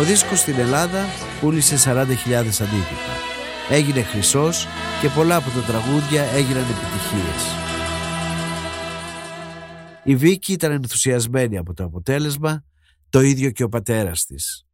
δίσκος 0.07 0.39
στην 0.39 0.59
Ελλάδα 0.59 1.05
πούλησε 1.39 1.75
40.000 1.85 2.33
αντίτυπα. 2.33 3.13
Έγινε 3.69 4.01
χρυσός 4.01 4.67
και 5.01 5.09
πολλά 5.09 5.35
από 5.35 5.49
τα 5.49 5.61
τραγούδια 5.61 6.23
έγιναν 6.23 6.63
επιτυχίες. 6.63 7.43
Η 10.03 10.15
Βίκη 10.15 10.53
ήταν 10.53 10.71
ενθουσιασμένη 10.71 11.57
από 11.57 11.73
το 11.73 11.83
αποτέλεσμα, 11.83 12.63
το 13.09 13.21
ίδιο 13.21 13.51
και 13.51 13.63
ο 13.63 13.69
πατέρας 13.69 14.25
της. 14.25 14.65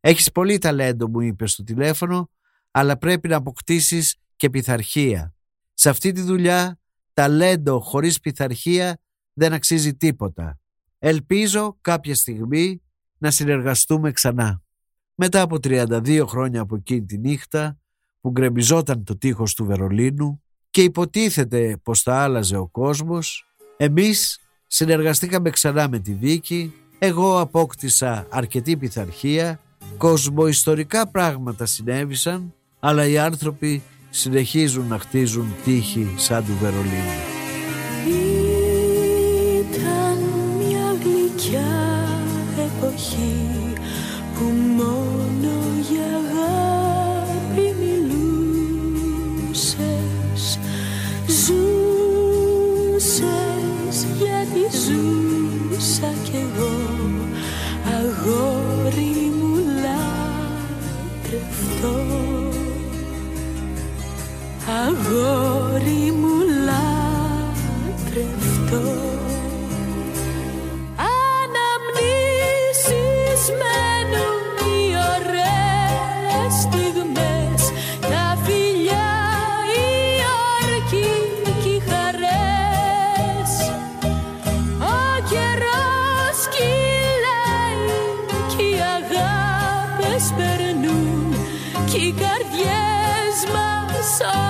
«Έχεις 0.00 0.32
πολύ 0.32 0.58
ταλέντο» 0.58 1.08
μου 1.08 1.20
είπε 1.20 1.46
στο 1.46 1.62
τηλέφωνο, 1.62 2.30
«αλλά 2.70 2.98
πρέπει 2.98 3.28
να 3.28 3.36
αποκτήσεις 3.36 4.16
και 4.36 4.50
πειθαρχία. 4.50 5.34
Σε 5.74 5.88
αυτή 5.88 6.12
τη 6.12 6.20
δουλειά, 6.20 6.80
ταλέντο 7.12 7.80
χωρίς 7.80 8.20
πειθαρχία 8.20 9.00
δεν 9.32 9.52
αξίζει 9.52 9.94
τίποτα. 9.94 10.58
Ελπίζω 10.98 11.78
κάποια 11.80 12.14
στιγμή 12.14 12.82
να 13.20 13.30
συνεργαστούμε 13.30 14.12
ξανά». 14.12 14.62
Μετά 15.14 15.40
από 15.40 15.56
32 15.62 16.24
χρόνια 16.26 16.60
από 16.60 16.76
εκείνη 16.76 17.04
τη 17.04 17.18
νύχτα 17.18 17.78
που 18.20 18.30
γκρεμιζόταν 18.30 19.04
το 19.04 19.16
τείχος 19.16 19.54
του 19.54 19.64
Βερολίνου 19.64 20.42
και 20.70 20.82
υποτίθεται 20.82 21.76
πως 21.82 22.02
θα 22.02 22.22
άλλαζε 22.22 22.56
ο 22.56 22.66
κόσμος, 22.66 23.46
εμείς 23.76 24.40
συνεργαστήκαμε 24.66 25.50
ξανά 25.50 25.88
με 25.88 25.98
τη 25.98 26.14
Βίκη, 26.14 26.74
εγώ 26.98 27.40
απόκτησα 27.40 28.26
αρκετή 28.30 28.76
πειθαρχία, 28.76 29.60
κοσμοϊστορικά 29.96 31.08
πράγματα 31.08 31.66
συνέβησαν, 31.66 32.54
αλλά 32.80 33.06
οι 33.06 33.18
άνθρωποι 33.18 33.82
συνεχίζουν 34.10 34.86
να 34.86 34.98
χτίζουν 34.98 35.54
τείχη 35.64 36.14
σαν 36.16 36.44
του 36.44 36.56
Βερολίνου. 36.60 37.39
So 94.20 94.49